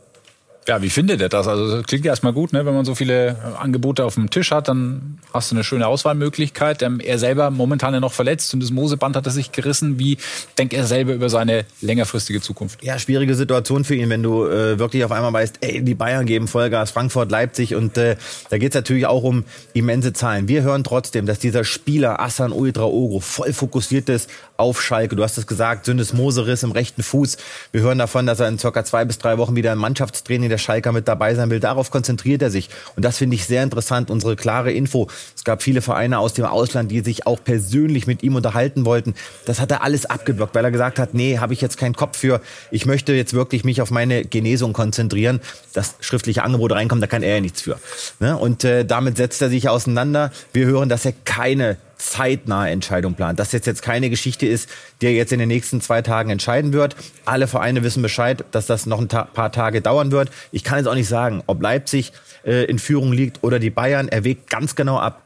Ja, 0.69 0.81
wie 0.81 0.91
findet 0.91 1.21
er 1.21 1.29
das? 1.29 1.49
Also 1.49 1.77
das 1.77 1.87
klingt 1.87 2.05
ja 2.05 2.13
erstmal 2.13 2.33
gut, 2.33 2.53
ne? 2.53 2.65
wenn 2.65 2.75
man 2.75 2.85
so 2.85 2.95
viele 2.95 3.31
äh, 3.31 3.35
Angebote 3.59 4.05
auf 4.05 4.15
dem 4.15 4.31
Tisch 4.31 4.53
hat, 4.53 4.69
dann 4.69 5.19
hast 5.33 5.51
du 5.51 5.57
eine 5.57 5.65
schöne 5.65 5.89
Auswahlmöglichkeit. 5.89 6.83
Ähm, 6.83 7.01
er 7.01 7.19
selber 7.19 7.51
momentan 7.51 7.95
ja 7.95 7.99
noch 7.99 8.13
verletzt 8.13 8.55
und 8.55 8.63
das 8.63 8.71
Moseband 8.71 9.17
hat 9.17 9.27
er 9.27 9.33
sich 9.33 9.51
gerissen. 9.51 9.99
Wie 9.99 10.19
denkt 10.59 10.73
er 10.73 10.87
selber 10.87 11.15
über 11.15 11.29
seine 11.29 11.65
längerfristige 11.81 12.41
Zukunft? 12.41 12.81
Ja, 12.85 12.97
schwierige 13.01 13.35
Situation 13.35 13.85
für 13.85 13.97
ihn, 13.97 14.09
wenn 14.09 14.23
du 14.23 14.47
äh, 14.47 14.79
wirklich 14.79 15.05
auf 15.05 15.11
einmal 15.11 15.33
weißt, 15.33 15.57
ey, 15.63 15.83
die 15.83 15.97
Bayern 15.97 16.27
geben 16.27 16.47
Vollgas, 16.47 16.93
Frankfurt, 16.93 17.33
Leipzig 17.33 17.75
und 17.75 17.99
äh, 17.99 18.15
da 18.51 18.59
geht's 18.59 18.77
natürlich 18.77 19.07
auch 19.07 19.25
um 19.25 19.45
immense 19.73 20.13
Zahlen. 20.13 20.47
Wir 20.47 20.63
hören 20.63 20.85
trotzdem, 20.85 21.27
dass 21.27 21.41
dieser 21.41 21.65
Spieler 21.65 22.21
Assan 22.21 22.53
Ultraogo 22.53 23.19
voll 23.19 23.53
fokussiert 23.53 24.09
ist 24.09 24.31
auf 24.57 24.81
Schalke. 24.81 25.17
Du 25.17 25.25
hast 25.25 25.39
es 25.39 25.49
gesagt, 25.49 25.87
Syndesmoseriss 25.87 26.63
im 26.63 26.71
rechten 26.71 27.03
Fuß. 27.03 27.37
Wir 27.73 27.81
hören 27.81 27.99
davon, 27.99 28.27
dass 28.27 28.39
er 28.39 28.47
in 28.47 28.61
circa 28.61 28.85
zwei 28.85 29.05
bis 29.05 29.19
drei 29.19 29.39
Wochen 29.39 29.57
wieder 29.57 29.73
ein 29.73 29.79
Mannschaftstraining 29.79 30.52
der 30.53 30.59
Schalker 30.59 30.93
mit 30.93 31.09
dabei 31.09 31.35
sein 31.35 31.51
will. 31.51 31.59
Darauf 31.59 31.91
konzentriert 31.91 32.43
er 32.43 32.51
sich. 32.51 32.69
Und 32.95 33.05
das 33.05 33.19
finde 33.19 33.35
ich 33.35 33.47
sehr 33.47 33.63
interessant. 33.63 34.11
Unsere 34.11 34.37
klare 34.37 34.71
Info. 34.71 35.09
Es 35.35 35.43
gab 35.43 35.63
viele 35.63 35.83
Vereine 35.83 36.19
aus 36.19 36.35
dem 36.35 36.45
Ausland, 36.45 36.91
die 36.91 37.01
sich 37.01 37.27
auch 37.27 37.43
persönlich 37.43 38.07
mit 38.07 38.23
ihm 38.23 38.37
unterhalten 38.37 38.85
wollten. 38.85 39.15
Das 39.47 39.61
hat 39.61 39.71
er 39.71 39.83
alles 39.83 40.07
abgeblockt, 40.07 40.55
weil 40.55 40.65
er 40.65 40.71
gesagt 40.71 40.99
hat, 40.99 41.15
nee, 41.15 41.39
habe 41.39 41.53
ich 41.55 41.61
jetzt 41.61 41.79
keinen 41.79 41.97
Kopf 41.97 42.19
für. 42.19 42.41
Ich 42.71 42.87
möchte 42.87 43.13
jetzt 43.13 43.35
wirklich 43.35 43.65
mich 43.65 43.83
auf 43.83 43.91
meine 43.91 44.25
Genesung 44.25 44.73
konzentrieren. 44.73 45.41
Das 45.73 45.97
schriftliche 46.01 46.45
Angebot 46.45 46.73
reinkommt, 46.73 47.03
da 47.03 47.07
kann 47.07 47.23
er 47.23 47.35
ja 47.37 47.41
nichts 47.41 47.63
für. 47.63 47.79
Ne? 48.21 48.37
Und 48.37 48.65
äh, 48.65 48.85
damit 48.85 49.17
setzt 49.17 49.43
er 49.43 49.49
sich 49.49 49.69
auseinander. 49.69 50.31
Wir 50.53 50.67
hören, 50.67 50.89
dass 50.89 51.05
er 51.05 51.15
keine 51.25 51.79
zeitnahe 52.03 52.71
Entscheidung 52.71 53.15
plant. 53.15 53.39
Dass 53.39 53.53
jetzt 53.53 53.67
jetzt 53.67 53.83
keine 53.83 54.11
Geschichte 54.11 54.47
ist, 54.47 54.69
die 55.01 55.07
er 55.07 55.13
jetzt 55.13 55.33
in 55.33 55.39
den 55.39 55.49
nächsten 55.49 55.81
zwei 55.81 56.03
Tagen 56.03 56.31
entscheiden 56.31 56.73
wird. 56.73 56.97
Alle 57.25 57.47
Vereine 57.47 57.83
wissen 57.83 58.03
Bescheid, 58.03 58.45
dass 58.51 58.67
das 58.67 58.87
noch 58.87 59.01
ein 59.01 59.09
ta 59.09 59.25
paar 59.25 59.53
Tage 59.53 59.81
dauern 59.81 60.11
wird. 60.11 60.31
Ich 60.51 60.65
kann 60.65 60.79
jetzt 60.79 60.87
auch 60.87 60.95
nicht 60.95 61.09
sagen, 61.09 61.43
ob 61.47 61.63
Leipzig 61.63 62.13
äh, 62.45 62.65
in 62.65 62.79
Führung 62.79 63.13
liegt 63.13 63.43
oder 63.43 63.59
die 63.59 63.71
Bayern. 63.71 64.09
Er 64.09 64.25
wägt 64.25 64.51
ganz 64.51 64.75
genau 64.75 64.99
ab, 64.99 65.23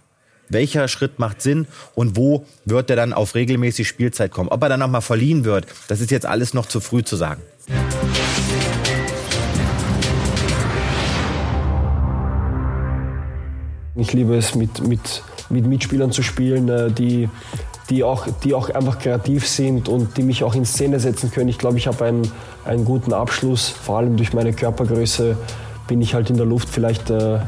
welcher 0.48 0.86
Schritt 0.88 1.18
macht 1.18 1.42
Sinn 1.42 1.66
und 1.94 2.16
wo 2.16 2.46
wird 2.64 2.90
er 2.90 2.96
dann 2.96 3.12
auf 3.12 3.34
regelmäßig 3.34 3.88
Spielzeit 3.88 4.30
kommen. 4.30 4.48
Ob 4.48 4.62
er 4.62 4.68
dann 4.68 4.80
nochmal 4.80 5.02
verliehen 5.02 5.44
wird, 5.44 5.66
das 5.88 6.00
ist 6.00 6.10
jetzt 6.10 6.26
alles 6.26 6.54
noch 6.54 6.66
zu 6.66 6.80
früh 6.80 7.02
zu 7.02 7.16
sagen. 7.16 7.42
Ich 13.98 14.12
liebe 14.12 14.36
es, 14.36 14.54
mit, 14.54 14.86
mit, 14.86 15.22
mit 15.48 15.66
Mitspielern 15.66 16.12
zu 16.12 16.22
spielen, 16.22 16.68
äh, 16.68 16.90
die, 16.90 17.28
die, 17.90 18.04
auch, 18.04 18.26
die 18.44 18.54
auch 18.54 18.70
einfach 18.70 18.98
kreativ 18.98 19.46
sind 19.46 19.88
und 19.88 20.16
die 20.16 20.22
mich 20.22 20.44
auch 20.44 20.54
in 20.54 20.64
Szene 20.64 21.00
setzen 21.00 21.30
können. 21.30 21.48
Ich 21.48 21.58
glaube, 21.58 21.78
ich 21.78 21.86
habe 21.86 22.04
einen, 22.04 22.30
einen 22.64 22.84
guten 22.84 23.12
Abschluss. 23.12 23.68
Vor 23.68 23.98
allem 23.98 24.16
durch 24.16 24.32
meine 24.32 24.52
Körpergröße 24.52 25.36
bin 25.86 26.00
ich 26.00 26.14
halt 26.14 26.30
in 26.30 26.36
der 26.36 26.46
Luft 26.46 26.68
vielleicht 26.68 27.10
äh, 27.10 27.38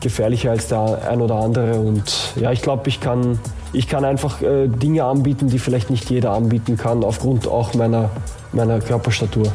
gefährlicher 0.00 0.50
als 0.50 0.68
der 0.68 1.08
ein 1.08 1.20
oder 1.20 1.36
andere. 1.36 1.78
Und 1.80 2.34
ja, 2.36 2.52
ich 2.52 2.62
glaube, 2.62 2.88
ich 2.88 3.00
kann, 3.00 3.38
ich 3.72 3.88
kann 3.88 4.04
einfach 4.04 4.42
äh, 4.42 4.68
Dinge 4.68 5.04
anbieten, 5.04 5.48
die 5.48 5.58
vielleicht 5.58 5.90
nicht 5.90 6.10
jeder 6.10 6.32
anbieten 6.32 6.76
kann, 6.76 7.04
aufgrund 7.04 7.48
auch 7.48 7.74
meiner, 7.74 8.10
meiner 8.52 8.80
Körperstatur 8.80 9.52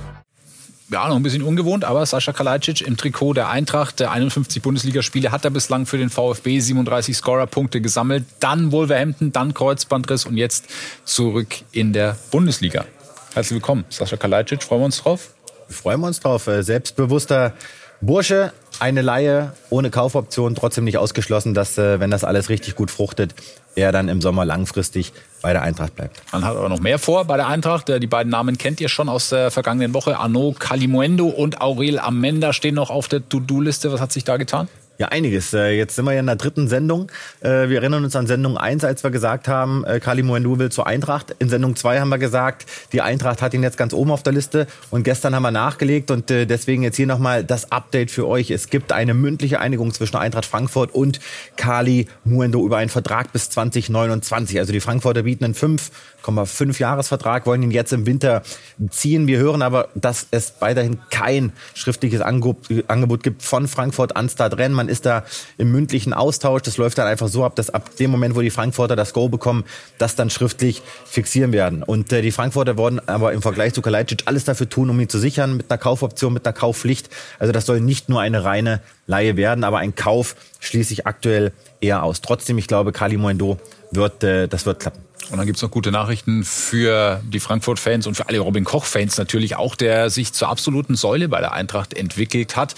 ja, 0.90 1.08
noch 1.10 1.18
ein 1.18 1.24
bisschen 1.24 1.44
ungewohnt, 1.44 1.84
aber 1.84 2.06
Sascha 2.06 2.32
Kalajdzic 2.32 2.82
im 2.82 2.96
Trikot 2.96 3.34
der 3.34 3.50
Eintracht, 3.50 4.00
der 4.00 4.12
51 4.12 4.62
Bundesligaspiele, 4.62 5.32
hat 5.32 5.44
er 5.44 5.52
bislang 5.52 5.86
für 5.86 5.98
den 5.98 6.10
VfB 6.10 6.60
37 6.60 7.18
Scorerpunkte 7.18 7.82
gesammelt. 7.82 8.26
Dann 8.40 8.72
Wolverhampton, 8.72 9.34
dann 9.34 9.54
Kreuzbandriss 9.54 10.26
und 10.26 10.38
jetzt 10.38 10.66
zurück 11.04 11.48
in 11.74 11.92
der 11.92 12.16
Bundesliga. 12.32 12.86
Herzlich 13.34 13.56
willkommen, 13.56 13.84
Sascha 13.90 14.16
Kalajdzic. 14.16 14.64
Freuen 14.64 14.82
wir 14.82 14.86
uns 14.86 15.02
drauf? 15.02 15.34
Freuen 15.68 16.00
wir 16.00 16.08
uns 16.08 16.22
drauf. 16.22 16.48
Äh, 16.48 16.64
selbstbewusster 16.64 17.54
Bursche, 18.00 18.54
eine 18.80 19.02
Laie 19.02 19.54
ohne 19.70 19.90
Kaufoption, 19.90 20.56
trotzdem 20.56 20.84
nicht 20.84 20.98
ausgeschlossen, 20.98 21.54
dass, 21.54 21.78
äh, 21.78 22.00
wenn 22.00 22.12
das 22.12 22.24
alles 22.24 22.50
richtig 22.50 22.76
gut 22.76 22.92
fruchtet, 22.92 23.34
er 23.76 23.92
dann 23.92 24.10
im 24.10 24.22
Sommer 24.22 24.46
langfristig 24.46 25.14
bei 25.42 25.54
der 25.54 25.62
Eintracht 25.62 25.96
bleibt. 25.96 26.22
Man 26.32 26.44
hat 26.44 26.56
aber 26.56 26.70
noch 26.70 26.80
mehr 26.80 27.00
vor 27.00 27.26
bei 27.26 27.38
der 27.38 27.48
Eintracht. 27.48 27.90
Äh, 27.90 28.00
die 28.00 28.08
beiden 28.08 28.32
Namen 28.32 28.58
kennt 28.58 28.82
ihr 28.82 28.90
schon 28.90 29.10
aus 29.10 29.30
der 29.30 29.52
vergangenen 29.52 29.94
Woche. 29.94 30.18
Arnaud 30.18 30.60
Calimuendo 30.60 31.28
und 31.28 31.62
Aurel 31.62 32.00
Amenda 32.00 32.54
stehen 32.54 32.76
noch 32.76 32.90
auf 32.90 33.08
der 33.08 33.28
To-Do-Liste. 33.28 33.92
Was 33.92 34.02
hat 34.02 34.12
sich 34.12 34.24
da 34.24 34.38
getan? 34.38 34.68
Ja, 35.00 35.10
einiges. 35.10 35.54
Äh, 35.54 35.78
jetzt 35.78 35.96
sind 35.96 36.06
wir 36.06 36.14
ja 36.14 36.20
in 36.22 36.26
der 36.26 36.38
dritten 36.38 36.68
Sendung. 36.68 37.12
Äh, 37.42 37.70
wir 37.70 37.82
erinnern 37.82 38.04
uns 38.04 38.16
an 38.16 38.26
Sendung 38.26 38.58
1, 38.58 38.84
als 38.84 39.04
wir 39.04 39.12
gesagt 39.12 39.48
haben, 39.48 39.86
äh, 39.86 40.00
Kali 40.00 40.24
Muendu 40.24 40.58
will 40.58 40.72
zur 40.72 40.88
Eintracht. 40.88 41.36
In 41.38 41.50
Sendung 41.50 41.76
2 41.76 42.00
haben 42.00 42.10
wir 42.10 42.18
gesagt, 42.18 42.66
die 42.94 43.02
Eintracht 43.02 43.44
hat 43.44 43.54
ihn 43.54 43.62
jetzt 43.62 43.78
ganz 43.78 43.94
oben 43.94 44.10
auf 44.10 44.24
der 44.24 44.34
Liste. 44.34 44.66
Und 44.90 45.04
gestern 45.04 45.36
haben 45.36 45.44
wir 45.44 45.52
nachgelegt 45.52 46.10
und 46.10 46.30
deswegen 46.30 46.82
jetzt 46.82 46.96
hier 46.96 47.06
nochmal 47.06 47.44
das 47.44 47.72
Update 47.72 48.10
für 48.10 48.28
euch. 48.28 48.50
Es 48.50 48.70
gibt 48.70 48.92
eine 48.92 49.14
mündliche 49.14 49.60
Einigung 49.60 49.94
zwischen 49.94 50.16
Eintracht 50.18 50.46
Frankfurt 50.46 50.94
und 50.96 51.20
Kali 51.58 52.08
Muendo 52.24 52.66
über 52.66 52.78
einen 52.78 52.90
Vertrag 52.90 53.32
bis 53.32 53.50
2029. 53.52 54.58
Also 54.60 54.74
die 54.74 54.80
Frankfurter 54.80 55.24
bieten 55.24 55.46
einen 55.46 55.54
5,5 55.54 56.80
Jahresvertrag, 56.80 57.46
wollen 57.46 57.62
ihn 57.64 57.72
jetzt 57.72 57.94
im 57.94 58.06
Winter 58.06 58.42
ziehen. 58.90 59.28
Wir 59.28 59.38
hören 59.38 59.62
aber, 59.62 59.90
dass 59.94 60.28
es 60.32 60.56
weiterhin 60.60 60.98
kein 61.12 61.54
schriftliches 61.76 62.22
Angebot 62.22 63.24
gibt 63.24 63.44
von 63.44 63.68
Frankfurt 63.68 64.16
an 64.16 64.28
Stade 64.30 64.58
Rennes. 64.58 64.87
Man 64.88 64.94
ist 64.94 65.06
da 65.06 65.26
im 65.58 65.70
mündlichen 65.70 66.14
Austausch. 66.14 66.62
Das 66.62 66.78
läuft 66.78 66.98
dann 66.98 67.08
einfach 67.08 67.28
so 67.28 67.44
ab, 67.44 67.58
dass 67.58 67.70
ab 67.70 67.98
dem 67.98 68.10
Moment, 68.10 68.36
wo 68.36 68.42
die 68.42 68.50
Frankfurter 68.50 68.96
das 68.96 69.12
Go 69.12 69.28
bekommen, 69.28 69.66
das 69.98 70.16
dann 70.16 70.30
schriftlich 70.30 70.82
fixieren 71.06 71.52
werden. 71.52 71.84
Und 71.84 72.14
äh, 72.14 72.22
die 72.22 72.32
Frankfurter 72.32 72.78
wollen 72.78 73.06
aber 73.06 73.34
im 73.34 73.42
Vergleich 73.42 73.74
zu 73.74 73.82
Kalajdzic 73.82 74.24
alles 74.28 74.46
dafür 74.46 74.70
tun, 74.70 74.90
um 74.90 74.98
ihn 74.98 75.10
zu 75.10 75.20
sichern, 75.20 75.58
mit 75.58 75.70
einer 75.70 75.78
Kaufoption, 75.78 76.32
mit 76.32 76.46
einer 76.48 76.54
Kaufpflicht. 76.54 77.10
Also 77.38 77.52
das 77.52 77.66
soll 77.66 77.82
nicht 77.82 78.08
nur 78.08 78.22
eine 78.22 78.46
reine 78.46 78.80
Laie 79.08 79.36
werden, 79.36 79.66
aber 79.66 79.80
ein 79.80 79.94
Kauf 79.94 80.38
schließe 80.62 80.94
ich 80.94 81.06
aktuell 81.06 81.52
eher 81.82 82.04
aus. 82.04 82.22
Trotzdem, 82.22 82.58
ich 82.58 82.68
glaube, 82.68 82.94
Kali 82.94 83.18
Moendo 83.18 83.58
wird, 83.92 84.24
äh, 84.24 84.48
das 84.48 84.66
wird 84.66 84.80
klappen. 84.80 85.07
Und 85.30 85.38
dann 85.38 85.46
gibt's 85.46 85.62
noch 85.62 85.72
gute 85.72 85.92
Nachrichten 85.92 86.44
für 86.44 87.22
die 87.26 87.40
Frankfurt-Fans 87.40 88.08
und 88.08 88.16
für 88.16 88.30
alle 88.30 88.40
Robin 88.40 88.64
Koch-Fans 88.64 89.18
natürlich 89.18 89.58
auch, 89.58 89.76
der 89.76 90.10
sich 90.10 90.32
zur 90.32 90.48
absoluten 90.48 90.96
Säule 90.96 91.28
bei 91.28 91.42
der 91.42 91.52
Eintracht 91.52 91.94
entwickelt 91.94 92.56
hat. 92.56 92.76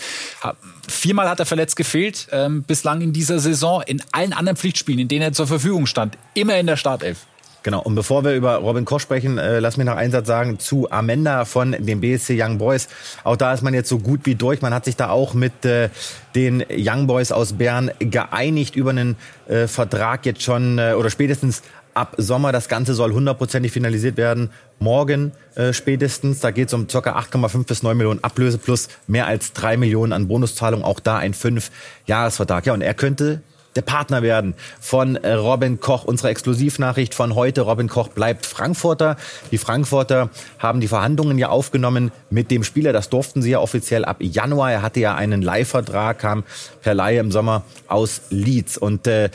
Viermal 0.87 1.29
hat 1.29 1.39
er 1.39 1.45
verletzt 1.45 1.75
gefehlt, 1.75 2.27
ähm, 2.31 2.63
bislang 2.63 3.01
in 3.01 3.13
dieser 3.13 3.39
Saison. 3.39 3.83
In 3.83 4.01
allen 4.11 4.33
anderen 4.33 4.57
Pflichtspielen, 4.57 4.99
in 4.99 5.07
denen 5.07 5.21
er 5.21 5.33
zur 5.33 5.45
Verfügung 5.45 5.85
stand, 5.85 6.17
immer 6.33 6.57
in 6.57 6.65
der 6.65 6.77
Startelf. 6.77 7.19
Genau, 7.61 7.81
und 7.81 7.93
bevor 7.93 8.23
wir 8.23 8.35
über 8.35 8.55
Robin 8.55 8.85
Koch 8.85 9.01
sprechen, 9.01 9.37
äh, 9.37 9.59
lass 9.59 9.75
mich 9.75 9.85
noch 9.85 9.97
einen 9.97 10.13
Satz 10.13 10.27
sagen 10.27 10.59
zu 10.59 10.89
Amenda 10.91 11.43
von 11.43 11.75
den 11.77 11.99
BSC 11.99 12.41
Young 12.41 12.57
Boys. 12.57 12.87
Auch 13.25 13.35
da 13.35 13.53
ist 13.53 13.63
man 13.63 13.73
jetzt 13.73 13.89
so 13.89 13.99
gut 13.99 14.21
wie 14.23 14.35
durch. 14.35 14.61
Man 14.61 14.73
hat 14.73 14.85
sich 14.85 14.95
da 14.95 15.09
auch 15.09 15.33
mit 15.33 15.65
äh, 15.65 15.89
den 16.35 16.63
Young 16.71 17.07
Boys 17.07 17.33
aus 17.33 17.53
Bern 17.53 17.91
geeinigt 17.99 18.77
über 18.77 18.91
einen 18.91 19.17
äh, 19.49 19.67
Vertrag 19.67 20.25
jetzt 20.25 20.41
schon 20.41 20.79
äh, 20.79 20.93
oder 20.97 21.09
spätestens 21.09 21.61
ab 21.93 22.15
Sommer. 22.17 22.51
Das 22.51 22.69
Ganze 22.69 22.93
soll 22.93 23.13
hundertprozentig 23.13 23.71
finalisiert 23.71 24.17
werden. 24.17 24.49
Morgen 24.79 25.31
äh, 25.55 25.73
spätestens. 25.73 26.39
Da 26.39 26.51
geht 26.51 26.67
es 26.69 26.73
um 26.73 26.87
ca. 26.87 26.99
8,5 26.99 27.65
bis 27.65 27.83
9 27.83 27.97
Millionen 27.97 28.23
Ablöse 28.23 28.57
plus 28.57 28.87
mehr 29.07 29.27
als 29.27 29.53
3 29.53 29.77
Millionen 29.77 30.13
an 30.13 30.27
Bonuszahlung. 30.27 30.83
Auch 30.83 30.99
da 30.99 31.17
ein 31.17 31.33
5-Jahres-Vertrag. 31.33 32.65
Ja, 32.65 32.73
und 32.73 32.81
er 32.81 32.93
könnte 32.93 33.41
der 33.75 33.81
Partner 33.83 34.21
werden 34.23 34.55
von 34.79 35.15
äh, 35.15 35.33
Robin 35.33 35.79
Koch. 35.79 36.03
Unsere 36.03 36.29
Exklusivnachricht 36.29 37.13
von 37.13 37.35
heute. 37.35 37.61
Robin 37.61 37.87
Koch 37.87 38.07
bleibt 38.09 38.45
Frankfurter. 38.45 39.15
Die 39.51 39.57
Frankfurter 39.57 40.29
haben 40.57 40.81
die 40.81 40.87
Verhandlungen 40.87 41.37
ja 41.37 41.49
aufgenommen 41.49 42.11
mit 42.29 42.49
dem 42.51 42.63
Spieler. 42.63 42.93
Das 42.93 43.09
durften 43.09 43.41
sie 43.41 43.51
ja 43.51 43.59
offiziell 43.59 44.05
ab 44.05 44.17
Januar. 44.19 44.71
Er 44.71 44.81
hatte 44.81 44.99
ja 44.99 45.15
einen 45.15 45.41
Leihvertrag, 45.41 46.17
kam 46.19 46.43
per 46.81 46.95
Leihe 46.95 47.19
im 47.19 47.31
Sommer 47.31 47.63
aus 47.87 48.21
Leeds. 48.29 48.77
Und 48.77 49.05
äh, 49.05 49.29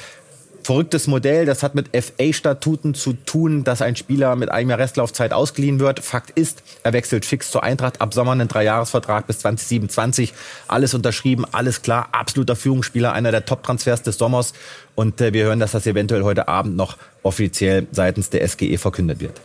verrücktes 0.64 1.07
Modell. 1.07 1.46
Das 1.46 1.62
hat 1.62 1.74
mit 1.74 1.90
FA-Statuten 1.94 2.94
zu 2.94 3.12
tun, 3.12 3.64
dass 3.64 3.83
ein 3.83 3.96
Spieler 3.96 4.35
mit 4.35 4.50
einem 4.50 4.70
Jahr 4.70 4.79
Restlaufzeit 4.79 5.33
ausgeliehen 5.33 5.79
wird. 5.79 6.00
Fakt 6.00 6.31
ist, 6.31 6.62
er 6.83 6.92
wechselt 6.92 7.24
fix 7.24 7.50
zur 7.50 7.62
Eintracht 7.62 8.00
ab 8.00 8.14
Sommer 8.14 8.33
einen 8.33 8.48
Dreijahresvertrag 8.48 9.27
bis 9.27 9.40
2027. 9.40 10.33
Alles 10.66 10.94
unterschrieben, 10.94 11.44
alles 11.53 11.83
klar. 11.83 12.09
Absoluter 12.12 12.57
Führungsspieler, 12.57 13.12
einer 13.12 13.31
der 13.31 13.44
Top-Transfers 13.44 14.03
des 14.03 14.18
Sommers. 14.18 14.55
Und 14.94 15.20
äh, 15.20 15.33
wir 15.33 15.44
hören, 15.44 15.61
dass 15.61 15.72
das 15.72 15.87
eventuell 15.87 16.22
heute 16.22 16.48
Abend 16.48 16.77
noch 16.77 16.96
offiziell 17.22 17.87
seitens 17.92 18.31
der 18.31 18.46
SGE 18.48 18.79
verkündet 18.79 19.20
wird. 19.20 19.40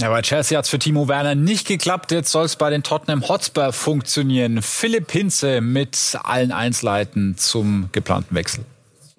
Ja, 0.00 0.08
bei 0.08 0.22
Chelsea 0.22 0.56
hat 0.56 0.64
es 0.64 0.70
für 0.70 0.78
Timo 0.78 1.08
Werner 1.08 1.34
nicht 1.34 1.68
geklappt. 1.68 2.10
Jetzt 2.10 2.30
soll 2.32 2.46
es 2.46 2.56
bei 2.56 2.70
den 2.70 2.82
Tottenham 2.82 3.28
Hotspur 3.28 3.70
funktionieren. 3.70 4.62
Philipp 4.62 5.12
Hinze 5.12 5.60
mit 5.60 6.18
allen 6.22 6.52
Einzelheiten 6.52 7.36
zum 7.36 7.90
geplanten 7.92 8.34
Wechsel. 8.34 8.64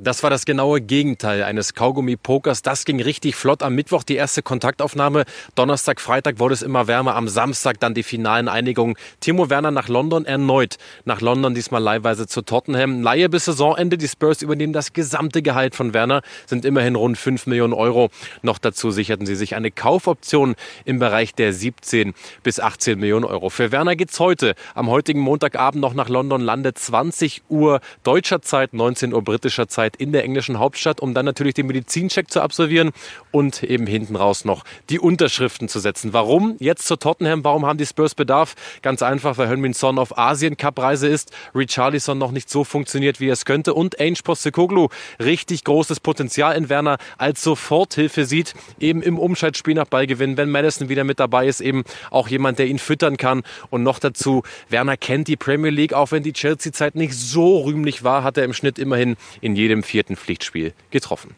Das 0.03 0.23
war 0.23 0.31
das 0.31 0.45
genaue 0.45 0.81
Gegenteil 0.81 1.43
eines 1.43 1.75
Kaugummi-Pokers. 1.75 2.63
Das 2.63 2.85
ging 2.85 2.99
richtig 2.99 3.35
flott. 3.35 3.61
Am 3.61 3.75
Mittwoch 3.75 4.01
die 4.01 4.15
erste 4.15 4.41
Kontaktaufnahme. 4.41 5.25
Donnerstag, 5.53 6.01
Freitag 6.01 6.39
wurde 6.39 6.55
es 6.55 6.63
immer 6.63 6.87
wärmer. 6.87 7.15
Am 7.15 7.27
Samstag 7.27 7.79
dann 7.79 7.93
die 7.93 8.01
finalen 8.01 8.47
Einigungen. 8.47 8.95
Timo 9.19 9.51
Werner 9.51 9.69
nach 9.69 9.89
London 9.89 10.25
erneut. 10.25 10.77
Nach 11.05 11.21
London 11.21 11.53
diesmal 11.53 11.83
leihweise 11.83 12.25
zu 12.25 12.41
Tottenham. 12.41 13.03
Laie 13.03 13.29
bis 13.29 13.45
Saisonende. 13.45 13.95
Die 13.95 14.07
Spurs 14.07 14.41
übernehmen 14.41 14.73
das 14.73 14.93
gesamte 14.93 15.43
Gehalt 15.43 15.75
von 15.75 15.93
Werner. 15.93 16.23
Sind 16.47 16.65
immerhin 16.65 16.95
rund 16.95 17.19
5 17.19 17.45
Millionen 17.45 17.73
Euro. 17.73 18.09
Noch 18.41 18.57
dazu 18.57 18.89
sicherten 18.89 19.27
sie 19.27 19.35
sich 19.35 19.53
eine 19.53 19.69
Kaufoption 19.69 20.55
im 20.83 20.97
Bereich 20.97 21.35
der 21.35 21.53
17 21.53 22.15
bis 22.41 22.59
18 22.59 22.99
Millionen 22.99 23.25
Euro. 23.25 23.51
Für 23.51 23.71
Werner 23.71 23.95
geht's 23.95 24.19
heute. 24.19 24.55
Am 24.73 24.89
heutigen 24.89 25.19
Montagabend 25.19 25.79
noch 25.79 25.93
nach 25.93 26.09
London. 26.09 26.41
Landet 26.41 26.79
20 26.79 27.43
Uhr 27.49 27.81
deutscher 28.01 28.41
Zeit, 28.41 28.73
19 28.73 29.13
Uhr 29.13 29.21
britischer 29.21 29.67
Zeit 29.67 29.90
Zeit 29.91 30.01
in 30.01 30.11
der 30.11 30.23
englischen 30.23 30.59
Hauptstadt, 30.59 30.99
um 30.99 31.13
dann 31.13 31.25
natürlich 31.25 31.53
den 31.53 31.67
Medizincheck 31.67 32.29
zu 32.29 32.41
absolvieren 32.41 32.91
und 33.31 33.63
eben 33.63 33.87
hinten 33.87 34.15
raus 34.15 34.45
noch 34.45 34.63
die 34.89 34.99
Unterschriften 34.99 35.67
zu 35.67 35.79
setzen. 35.79 36.13
Warum 36.13 36.55
jetzt 36.59 36.87
zu 36.87 36.95
Tottenham? 36.95 37.43
Warum 37.43 37.65
haben 37.65 37.77
die 37.77 37.85
Spurs 37.85 38.15
Bedarf? 38.15 38.55
Ganz 38.81 39.01
einfach, 39.01 39.37
weil 39.37 39.49
Hönmin 39.49 39.73
Son 39.73 39.99
auf 39.99 40.17
Asien 40.17 40.57
Cup 40.57 40.79
Reise 40.79 41.07
ist, 41.07 41.31
Richarlison 41.55 42.17
noch 42.17 42.31
nicht 42.31 42.49
so 42.49 42.63
funktioniert, 42.63 43.19
wie 43.19 43.29
es 43.29 43.45
könnte 43.45 43.73
und 43.73 43.99
Ainge 43.99 44.19
Postecoglou 44.23 44.89
richtig 45.19 45.63
großes 45.63 45.99
Potenzial 45.99 46.55
in 46.55 46.69
Werner 46.69 46.97
als 47.17 47.43
Soforthilfe 47.43 48.25
sieht, 48.25 48.53
eben 48.79 49.01
im 49.01 49.17
Umschaltspiel 49.17 49.75
nach 49.75 49.87
Ballgewinn, 49.87 50.37
wenn 50.37 50.49
Madison 50.49 50.89
wieder 50.89 51.03
mit 51.03 51.19
dabei 51.19 51.47
ist, 51.47 51.61
eben 51.61 51.83
auch 52.09 52.27
jemand, 52.27 52.59
der 52.59 52.67
ihn 52.67 52.79
füttern 52.79 53.17
kann 53.17 53.43
und 53.69 53.83
noch 53.83 53.99
dazu, 53.99 54.43
Werner 54.69 54.97
kennt 54.97 55.27
die 55.27 55.35
Premier 55.35 55.71
League, 55.71 55.93
auch 55.93 56.11
wenn 56.11 56.23
die 56.23 56.33
Chelsea-Zeit 56.33 56.95
nicht 56.95 57.13
so 57.13 57.59
rühmlich 57.59 58.03
war, 58.03 58.23
hat 58.23 58.37
er 58.37 58.45
im 58.45 58.53
Schnitt 58.53 58.79
immerhin 58.79 59.15
in 59.41 59.55
jedem 59.55 59.80
vierten 59.83 60.15
Pflichtspiel 60.15 60.73
getroffen. 60.89 61.35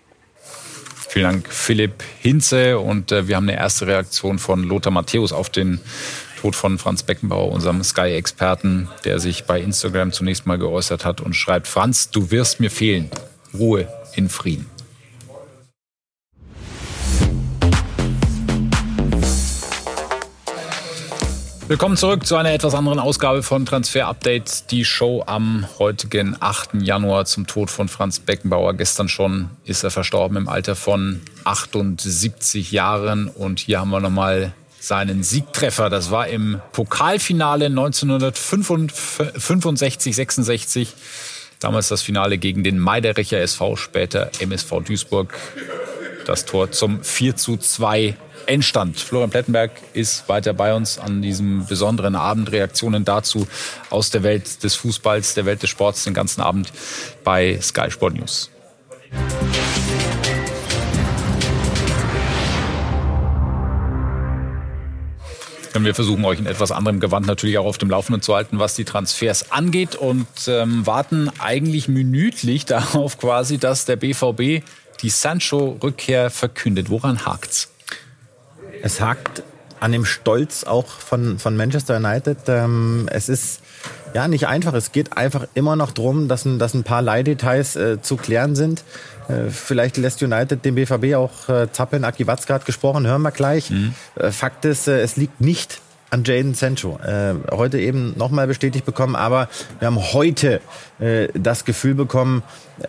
Vielen 1.13 1.25
Dank, 1.25 1.53
Philipp 1.53 2.03
Hinze. 2.19 2.79
Und 2.79 3.11
äh, 3.11 3.27
wir 3.27 3.35
haben 3.35 3.47
eine 3.47 3.57
erste 3.57 3.85
Reaktion 3.85 4.39
von 4.39 4.63
Lothar 4.63 4.91
Matthäus 4.91 5.31
auf 5.31 5.49
den 5.49 5.79
Tod 6.41 6.55
von 6.55 6.77
Franz 6.77 7.03
Beckenbauer, 7.03 7.51
unserem 7.51 7.83
Sky-Experten, 7.83 8.89
der 9.05 9.19
sich 9.19 9.45
bei 9.45 9.61
Instagram 9.61 10.11
zunächst 10.11 10.45
mal 10.45 10.57
geäußert 10.57 11.05
hat 11.05 11.21
und 11.21 11.35
schreibt, 11.35 11.67
Franz, 11.67 12.09
du 12.09 12.31
wirst 12.31 12.59
mir 12.59 12.71
fehlen. 12.71 13.09
Ruhe 13.53 13.87
in 14.15 14.27
Frieden. 14.27 14.72
Willkommen 21.69 21.95
zurück 21.95 22.25
zu 22.25 22.35
einer 22.35 22.51
etwas 22.51 22.75
anderen 22.75 22.99
Ausgabe 22.99 23.41
von 23.41 23.65
Transfer 23.65 24.07
Update. 24.07 24.69
Die 24.69 24.83
Show 24.83 25.23
am 25.25 25.65
heutigen 25.79 26.35
8. 26.37 26.71
Januar 26.81 27.23
zum 27.23 27.47
Tod 27.47 27.71
von 27.71 27.87
Franz 27.87 28.19
Beckenbauer. 28.19 28.73
Gestern 28.73 29.07
schon 29.07 29.49
ist 29.63 29.85
er 29.85 29.89
verstorben 29.89 30.35
im 30.35 30.49
Alter 30.49 30.75
von 30.75 31.21
78 31.45 32.73
Jahren. 32.73 33.29
Und 33.29 33.61
hier 33.61 33.79
haben 33.79 33.91
wir 33.91 34.01
nochmal 34.01 34.51
seinen 34.77 35.23
Siegtreffer. 35.23 35.89
Das 35.89 36.11
war 36.11 36.27
im 36.27 36.59
Pokalfinale 36.73 37.67
1965, 37.67 40.15
66. 40.15 40.93
Damals 41.61 41.87
das 41.87 42.01
Finale 42.01 42.37
gegen 42.37 42.65
den 42.65 42.77
Meidericher 42.77 43.39
SV, 43.39 43.77
später 43.77 44.31
MSV 44.39 44.81
Duisburg. 44.85 45.33
Das 46.25 46.43
Tor 46.43 46.71
zum 46.71 47.01
4 47.03 47.37
zu 47.37 47.55
2 47.55 48.17
Endstand. 48.47 48.99
Florian 48.99 49.29
Plettenberg 49.29 49.71
ist 49.93 50.27
weiter 50.29 50.53
bei 50.53 50.73
uns 50.73 50.97
an 50.97 51.21
diesem 51.21 51.65
besonderen 51.65 52.15
Abend. 52.15 52.51
Reaktionen 52.51 53.05
dazu 53.05 53.47
aus 53.89 54.09
der 54.09 54.23
Welt 54.23 54.63
des 54.63 54.75
Fußballs, 54.75 55.33
der 55.33 55.45
Welt 55.45 55.63
des 55.63 55.69
Sports 55.69 56.03
den 56.03 56.13
ganzen 56.13 56.41
Abend 56.41 56.71
bei 57.23 57.59
Sky 57.61 57.89
Sport 57.89 58.15
News. 58.15 58.49
wir 65.85 65.95
versuchen 65.95 66.23
euch 66.25 66.39
in 66.39 66.45
etwas 66.45 66.71
anderem 66.71 66.99
Gewand 66.99 67.27
natürlich 67.27 67.57
auch 67.57 67.65
auf 67.65 67.77
dem 67.77 67.89
Laufenden 67.89 68.21
zu 68.21 68.33
halten, 68.35 68.59
was 68.59 68.75
die 68.75 68.85
Transfers 68.85 69.51
angeht 69.51 69.95
und 69.95 70.27
ähm, 70.47 70.85
warten 70.85 71.29
eigentlich 71.39 71.87
minütlich 71.87 72.65
darauf 72.67 73.17
quasi, 73.17 73.57
dass 73.57 73.85
der 73.85 73.95
BVB 73.95 74.63
die 75.01 75.09
Sancho-Rückkehr 75.09 76.29
verkündet. 76.29 76.89
Woran 76.89 77.25
hakt's? 77.25 77.72
Es 78.83 78.99
hakt 78.99 79.43
an 79.79 79.93
dem 79.93 80.03
Stolz 80.05 80.65
auch 80.65 80.87
von, 80.87 81.39
von 81.39 81.55
Manchester 81.55 81.97
United. 81.97 82.37
Ähm, 82.47 83.07
es 83.11 83.29
ist 83.29 83.61
ja 84.13 84.27
nicht 84.27 84.45
einfach. 84.47 84.73
Es 84.73 84.91
geht 84.91 85.15
einfach 85.17 85.47
immer 85.53 85.75
noch 85.77 85.91
darum, 85.91 86.27
dass 86.27 86.43
ein, 86.45 86.59
dass 86.59 86.73
ein 86.73 86.83
paar 86.83 87.01
Leihdetails 87.01 87.77
äh, 87.77 88.01
zu 88.01 88.17
klären 88.17 88.55
sind. 88.55 88.83
Äh, 89.29 89.49
vielleicht 89.49 89.95
lässt 89.95 90.21
United 90.21 90.65
den 90.65 90.75
BVB 90.75 91.15
auch 91.15 91.47
äh, 91.47 91.71
zappeln. 91.71 92.03
Aki 92.03 92.27
Watzke 92.27 92.53
hat 92.53 92.65
gesprochen, 92.65 93.07
hören 93.07 93.21
wir 93.21 93.31
gleich. 93.31 93.69
Mhm. 93.69 93.95
Äh, 94.15 94.31
Fakt 94.31 94.65
ist, 94.65 94.89
äh, 94.89 95.01
es 95.01 95.15
liegt 95.15 95.39
nicht 95.39 95.79
an 96.13 96.23
Jaden 96.23 96.53
Sancho. 96.53 96.99
Äh, 97.03 97.33
heute 97.51 97.79
eben 97.79 98.13
nochmal 98.17 98.45
bestätigt 98.45 98.85
bekommen, 98.85 99.15
aber 99.15 99.49
wir 99.79 99.87
haben 99.87 99.97
heute 100.13 100.61
äh, 100.99 101.27
das 101.33 101.65
Gefühl 101.65 101.95
bekommen, 101.95 102.43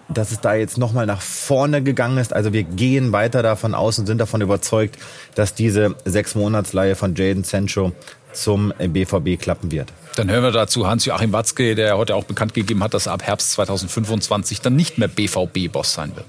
dass 0.08 0.30
es 0.30 0.40
da 0.40 0.54
jetzt 0.54 0.76
nochmal 0.76 1.06
nach 1.06 1.22
vorne 1.22 1.82
gegangen 1.82 2.18
ist. 2.18 2.34
Also 2.34 2.52
wir 2.52 2.64
gehen 2.64 3.12
weiter 3.12 3.42
davon 3.42 3.74
aus 3.74 3.98
und 3.98 4.06
sind 4.06 4.18
davon 4.18 4.42
überzeugt, 4.42 4.98
dass 5.34 5.54
diese 5.54 5.94
sechs 6.04 6.34
Monatsleihe 6.34 6.96
von 6.96 7.14
Jaden 7.14 7.44
Sancho 7.44 7.92
zum 8.34 8.74
BVB 8.78 9.40
klappen 9.40 9.72
wird. 9.72 9.90
Dann 10.16 10.30
hören 10.30 10.42
wir 10.42 10.50
dazu 10.50 10.86
Hans-Joachim 10.86 11.32
Watzke, 11.32 11.74
der 11.74 11.96
heute 11.96 12.16
auch 12.16 12.24
bekannt 12.24 12.52
gegeben 12.52 12.82
hat, 12.82 12.92
dass 12.92 13.06
er 13.06 13.12
ab 13.12 13.22
Herbst 13.22 13.52
2025 13.52 14.60
dann 14.60 14.76
nicht 14.76 14.98
mehr 14.98 15.08
BVB-Boss 15.08 15.94
sein 15.94 16.14
wird. 16.14 16.26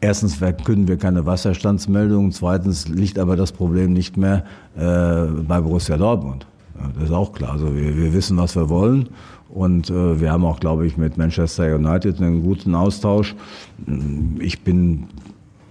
Erstens 0.00 0.36
verkünden 0.36 0.88
wir 0.88 0.96
keine 0.96 1.26
Wasserstandsmeldungen. 1.26 2.32
Zweitens 2.32 2.88
liegt 2.88 3.18
aber 3.18 3.36
das 3.36 3.52
Problem 3.52 3.92
nicht 3.92 4.16
mehr 4.16 4.44
äh, 4.76 5.26
bei 5.42 5.60
Borussia 5.60 5.96
Dortmund. 5.98 6.46
Das 6.94 7.04
ist 7.04 7.12
auch 7.12 7.32
klar. 7.32 7.52
Also 7.52 7.74
wir, 7.76 7.96
wir 7.96 8.14
wissen, 8.14 8.36
was 8.38 8.56
wir 8.56 8.68
wollen. 8.70 9.10
Und 9.50 9.90
äh, 9.90 10.20
wir 10.20 10.30
haben 10.32 10.44
auch, 10.44 10.60
glaube 10.60 10.86
ich, 10.86 10.96
mit 10.96 11.18
Manchester 11.18 11.74
United 11.74 12.20
einen 12.20 12.42
guten 12.42 12.74
Austausch. 12.74 13.34
Ich 14.38 14.62
bin 14.62 15.08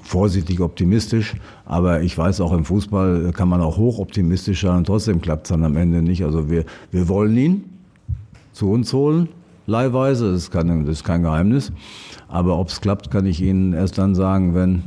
vorsichtig 0.03 0.59
optimistisch, 0.59 1.35
aber 1.65 2.01
ich 2.01 2.17
weiß 2.17 2.41
auch 2.41 2.51
im 2.53 2.65
Fußball 2.65 3.31
kann 3.31 3.47
man 3.47 3.61
auch 3.61 3.77
hochoptimistisch 3.77 4.61
sein 4.61 4.77
und 4.77 4.87
trotzdem 4.87 5.21
klappt 5.21 5.45
es 5.45 5.49
dann 5.49 5.63
am 5.63 5.77
Ende 5.77 6.01
nicht. 6.01 6.23
Also 6.23 6.49
wir, 6.49 6.65
wir 6.91 7.07
wollen 7.07 7.37
ihn 7.37 7.63
zu 8.51 8.71
uns 8.71 8.91
holen, 8.91 9.29
leihweise, 9.69 10.31
das 10.31 10.43
ist 10.43 10.51
kein, 10.51 10.85
das 10.85 10.97
ist 10.97 11.03
kein 11.03 11.23
Geheimnis. 11.23 11.71
Aber 12.27 12.57
ob 12.57 12.69
es 12.69 12.81
klappt, 12.81 13.11
kann 13.11 13.25
ich 13.25 13.41
Ihnen 13.41 13.73
erst 13.73 13.97
dann 13.97 14.15
sagen, 14.15 14.55
wenn 14.55 14.83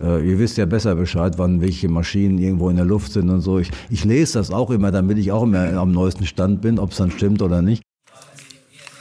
äh, 0.00 0.28
ihr 0.28 0.38
wisst 0.38 0.56
ja 0.56 0.66
besser 0.66 0.94
Bescheid, 0.94 1.34
wann 1.36 1.60
welche 1.60 1.88
Maschinen 1.88 2.38
irgendwo 2.38 2.70
in 2.70 2.76
der 2.76 2.84
Luft 2.84 3.12
sind 3.12 3.28
und 3.30 3.40
so. 3.40 3.58
Ich, 3.58 3.70
ich 3.90 4.04
lese 4.04 4.38
das 4.38 4.50
auch 4.50 4.70
immer, 4.70 4.90
damit 4.90 5.18
ich 5.18 5.32
auch 5.32 5.42
immer 5.42 5.72
am 5.74 5.92
neuesten 5.92 6.26
Stand 6.26 6.60
bin, 6.60 6.78
ob 6.78 6.92
es 6.92 6.98
dann 6.98 7.10
stimmt 7.10 7.42
oder 7.42 7.62
nicht. 7.62 7.82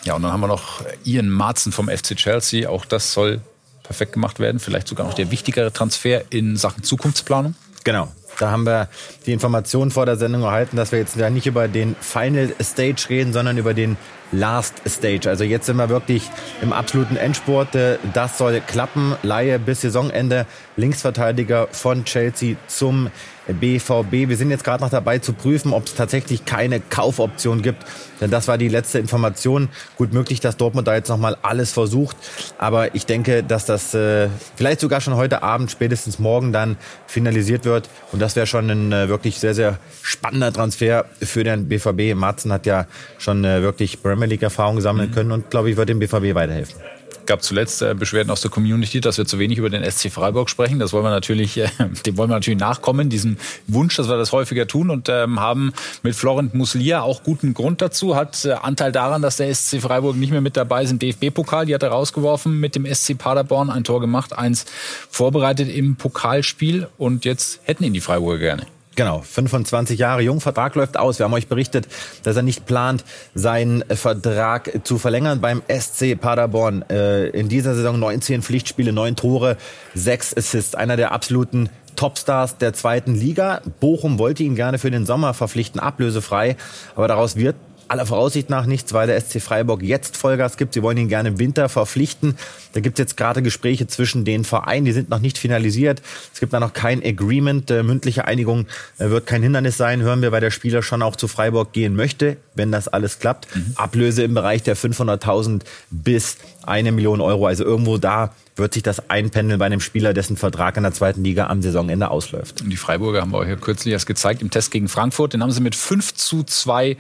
Ja, 0.04 0.16
und 0.16 0.24
dann 0.24 0.32
haben 0.32 0.42
wir 0.42 0.48
noch 0.48 0.82
Ian 1.04 1.30
Marzen 1.30 1.72
vom 1.72 1.90
FC 1.90 2.16
Chelsea. 2.16 2.70
Auch 2.70 2.86
das 2.86 3.12
soll 3.14 3.42
perfekt 3.84 4.14
gemacht 4.14 4.40
werden. 4.40 4.60
Vielleicht 4.60 4.88
sogar 4.88 5.06
noch 5.06 5.14
der 5.14 5.32
wichtigere 5.32 5.72
Transfer 5.72 6.22
in 6.30 6.56
Sachen 6.56 6.84
Zukunftsplanung. 6.84 7.56
Genau. 7.84 8.10
Da 8.40 8.52
haben 8.52 8.66
wir 8.66 8.88
die 9.26 9.34
Information 9.34 9.92
vor 9.92 10.06
der 10.06 10.18
Sendung 10.18 10.44
erhalten, 10.44 10.78
dass 10.78 10.92
wir 10.92 11.00
jetzt 11.00 11.16
ja 11.16 11.30
nicht 11.30 11.48
über 11.48 11.68
den 11.68 11.96
Final 12.00 12.54
Stage 12.62 13.08
reden, 13.10 13.34
sondern 13.34 13.58
über 13.58 13.74
den 13.74 13.98
Last 14.32 14.82
Stage. 14.86 15.30
Also 15.30 15.44
jetzt 15.44 15.66
sind 15.66 15.78
wir 15.78 15.90
wirklich 15.90 16.30
im 16.62 16.74
absoluten 16.74 17.16
Endspurt. 17.16 17.76
Äh, 17.76 17.98
das 18.14 18.38
soll 18.38 18.62
klappen. 18.66 19.16
Laie 19.24 19.58
bis 19.60 19.82
Saisonende. 19.82 20.46
Linksverteidiger 20.76 21.68
von 21.72 22.04
Chelsea 22.04 22.58
zum 22.68 23.10
BVB. 23.54 24.30
Wir 24.30 24.38
sind 24.38 24.50
jetzt 24.50 24.64
gerade 24.64 24.84
noch 24.84 24.90
dabei 24.90 25.20
zu 25.20 25.34
prüfen, 25.34 25.74
ob 25.74 25.86
es 25.86 25.96
tatsächlich 25.96 26.46
keine 26.46 26.80
Kaufoption 26.80 27.62
gibt. 27.62 27.86
Denn 28.20 28.32
das 28.32 28.48
war 28.48 28.58
die 28.58 28.68
letzte 28.68 29.00
Information. 29.00 29.70
Gut 29.96 30.14
möglich, 30.14 30.40
dass 30.40 30.58
Dortmund 30.58 30.88
da 30.88 30.96
jetzt 30.96 31.10
nochmal 31.10 31.38
alles 31.42 31.72
versucht. 31.72 32.18
Aber 32.58 32.96
ich 32.96 33.06
denke, 33.06 33.44
dass 33.44 33.66
das 33.66 33.94
äh, 33.94 34.30
vielleicht 34.56 34.80
sogar 34.80 35.02
schon 35.02 35.16
heute 35.16 35.44
Abend, 35.44 35.72
spätestens 35.72 36.20
morgen 36.20 36.52
dann 36.52 36.78
finalisiert 37.06 37.66
wird. 37.66 37.90
Und 38.12 38.22
das 38.22 38.36
wäre 38.36 38.48
schon 38.48 38.70
ein 38.70 38.92
äh, 38.92 39.10
wirklich 39.10 39.40
sehr, 39.40 39.54
sehr 39.54 39.78
spannender 40.02 40.52
Transfer 40.52 41.06
für 41.22 41.44
den 41.44 41.68
BVB. 41.68 42.16
Marzen 42.16 42.52
hat 42.52 42.66
ja 42.66 42.86
schon 43.18 43.44
äh, 43.44 43.62
wirklich 43.62 44.02
Premier 44.02 44.28
League-Erfahrung 44.28 44.82
sammeln 44.82 45.10
mhm. 45.10 45.14
können 45.14 45.32
und, 45.32 45.50
glaube 45.50 45.70
ich, 45.70 45.78
wird 45.78 45.90
dem 45.90 46.00
BVB 46.00 46.34
weiterhelfen 46.36 46.97
gab 47.28 47.44
zuletzt 47.44 47.82
äh, 47.82 47.94
Beschwerden 47.94 48.32
aus 48.32 48.42
der 48.42 48.50
Community, 48.50 49.00
dass 49.02 49.18
wir 49.18 49.26
zu 49.26 49.38
wenig 49.38 49.58
über 49.58 49.70
den 49.70 49.90
SC 49.90 50.12
Freiburg 50.12 50.50
sprechen. 50.50 50.80
Das 50.80 50.94
wollen 50.94 51.04
wir 51.04 51.12
natürlich, 51.12 51.58
äh, 51.58 51.68
dem 52.06 52.18
wollen 52.18 52.30
wir 52.30 52.36
natürlich 52.36 52.60
nachkommen, 52.60 53.10
diesem 53.10 53.38
Wunsch, 53.68 53.96
dass 53.96 54.10
wir 54.10 54.18
das 54.18 54.32
häufiger 54.32 54.68
tun 54.68 54.90
und 54.90 55.10
ähm, 55.10 55.40
haben 55.40 55.74
mit 56.02 56.16
Florent 56.16 56.54
Muslia 56.54 57.02
auch 57.02 57.24
guten 57.24 57.54
Grund 57.54 57.82
dazu. 57.82 58.16
Hat 58.16 58.46
äh, 58.46 58.54
Anteil 58.54 58.92
daran, 58.92 59.22
dass 59.22 59.38
der 59.38 59.54
SC 59.54 59.82
Freiburg 59.82 60.16
nicht 60.16 60.32
mehr 60.32 60.42
mit 60.42 60.58
dabei 60.58 60.84
ist 60.84 60.92
im 60.92 61.00
DFB-Pokal. 61.00 61.66
Die 61.68 61.76
hat 61.76 61.84
er 61.84 61.90
rausgeworfen 61.90 62.60
mit 62.60 62.76
dem 62.76 62.92
SC 62.92 63.18
Paderborn, 63.18 63.70
ein 63.70 63.84
Tor 63.84 64.02
gemacht, 64.02 64.34
eins 64.34 64.66
vorbereitet 65.10 65.70
im 65.70 65.96
Pokalspiel 65.96 66.88
und 66.98 67.26
jetzt 67.26 67.60
hätten 67.64 67.84
ihn 67.84 67.94
die 67.94 68.02
Freiburger 68.02 68.40
gerne. 68.40 68.77
Genau, 68.98 69.22
25 69.22 70.00
Jahre 70.00 70.24
jung, 70.24 70.42
Vertrag 70.42 70.74
läuft 70.74 70.98
aus. 70.98 71.20
Wir 71.20 71.26
haben 71.26 71.34
euch 71.34 71.48
berichtet, 71.48 71.88
dass 72.24 72.36
er 72.36 72.42
nicht 72.42 72.66
plant, 72.66 73.06
seinen 73.36 73.84
Vertrag 73.84 74.72
zu 74.86 74.98
verlängern 74.98 75.40
beim 75.40 75.62
SC 75.68 76.20
Paderborn. 76.20 76.84
Äh, 76.90 77.28
in 77.28 77.48
dieser 77.48 77.76
Saison 77.76 78.00
19 78.00 78.42
Pflichtspiele, 78.42 78.92
9 78.94 79.16
Tore, 79.16 79.58
6 79.94 80.36
Assists. 80.36 80.74
Einer 80.74 80.98
der 80.98 81.12
absoluten 81.12 81.70
Topstars 81.96 82.58
der 82.58 82.74
zweiten 82.74 83.14
Liga. 83.14 83.62
Bochum 83.80 84.18
wollte 84.18 84.42
ihn 84.42 84.56
gerne 84.56 84.80
für 84.80 84.90
den 84.90 85.06
Sommer 85.06 85.36
verpflichten, 85.36 85.80
ablösefrei. 85.80 86.58
Aber 86.96 87.08
daraus 87.08 87.36
wird 87.36 87.56
aller 87.88 88.06
Voraussicht 88.06 88.50
nach 88.50 88.66
nichts, 88.66 88.94
weil 88.94 89.08
der 89.08 89.20
SC 89.20 89.42
Freiburg 89.42 89.82
jetzt 89.82 90.18
Vollgas 90.18 90.58
gibt. 90.58 90.74
Sie 90.74 90.84
wollen 90.84 90.98
ihn 90.98 91.08
gerne 91.08 91.30
im 91.30 91.40
Winter 91.40 91.70
verpflichten. 91.70 92.38
Da 92.74 92.80
gibt 92.80 93.00
es 93.00 93.04
jetzt 93.04 93.18
gerade 93.18 93.42
Gespräche 93.42 93.88
zwischen 93.88 94.26
den 94.26 94.44
Vereinen, 94.44 94.86
die 94.86 94.92
sind 94.92 95.10
noch 95.10 95.20
nicht 95.20 95.38
finalisiert. 95.38 96.02
Es 96.34 96.40
gibt 96.40 96.54
da 96.54 96.60
noch 96.60 96.74
kein 96.74 97.04
Agreement. 97.04 97.70
Äh, 97.72 97.84
mündliche 97.84 98.26
Einigung 98.26 98.68
äh, 98.98 99.10
wird 99.10 99.26
kein 99.26 99.42
Hindernis 99.42 99.78
sein, 99.78 100.02
hören 100.02 100.22
wir, 100.22 100.32
weil 100.32 100.42
der 100.42 100.52
Spieler 100.52 100.82
schon 100.82 101.02
auch 101.02 101.16
zu 101.16 101.28
Freiburg 101.28 101.74
gehen 101.74 101.96
möchte, 101.96 102.38
wenn 102.56 102.72
das 102.72 102.88
alles 102.88 103.20
klappt. 103.20 103.56
Mhm. 103.56 103.74
Ablöse 103.76 104.24
im 104.24 104.34
Bereich 104.34 104.64
der 104.64 104.78
500.000 104.78 105.62
bis 105.90 106.38
eine 106.64 106.92
Million 106.92 107.22
Euro. 107.22 107.48
Also 107.48 107.64
irgendwo 107.64 107.98
da 107.98 108.34
wird 108.58 108.74
sich 108.74 108.84
das 108.84 109.10
einpendeln 109.10 109.60
bei 109.60 109.66
einem 109.66 109.80
Spieler, 109.80 110.14
dessen 110.14 110.38
Vertrag 110.38 110.78
in 110.78 110.84
der 110.84 110.92
zweiten 110.94 111.24
Liga 111.24 111.48
am 111.48 111.62
Saisonende 111.62 112.10
ausläuft. 112.10 112.62
Und 112.62 112.70
die 112.70 112.78
Freiburger 112.78 113.22
haben 113.22 113.32
wir 113.32 113.38
euch 113.38 113.50
ja 113.50 113.56
kürzlich 113.56 113.92
erst 113.92 114.08
gezeigt 114.08 114.42
im 114.42 114.50
Test 114.50 114.72
gegen 114.72 114.88
Frankfurt. 114.88 115.34
Den 115.34 115.44
haben 115.44 115.52
sie 115.52 115.62
mit 115.62 115.76
5 115.76 116.14
zu 116.16 116.44
2 116.44 116.98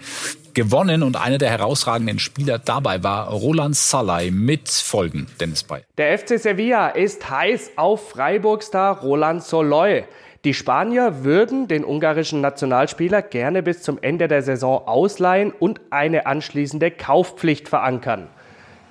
gewonnen 0.57 1.03
und 1.03 1.17
einer 1.17 1.37
der 1.37 1.51
herausragenden 1.51 2.17
Spieler 2.17 2.57
dabei 2.57 3.03
war 3.03 3.29
Roland 3.29 3.75
Salai 3.75 4.31
mit 4.31 4.69
Folgen, 4.69 5.27
Dennis 5.39 5.63
Bay. 5.63 5.81
Der 5.99 6.17
FC 6.17 6.39
Sevilla 6.39 6.87
ist 6.87 7.29
heiß 7.29 7.73
auf 7.75 8.09
Freiburg-Star 8.09 9.01
Roland 9.01 9.43
Soloy. 9.43 10.05
Die 10.45 10.55
Spanier 10.55 11.23
würden 11.23 11.67
den 11.67 11.85
ungarischen 11.85 12.41
Nationalspieler 12.41 13.21
gerne 13.21 13.61
bis 13.61 13.83
zum 13.83 13.99
Ende 14.01 14.27
der 14.27 14.41
Saison 14.41 14.87
ausleihen 14.87 15.51
und 15.51 15.79
eine 15.91 16.25
anschließende 16.25 16.89
Kaufpflicht 16.89 17.69
verankern. 17.69 18.27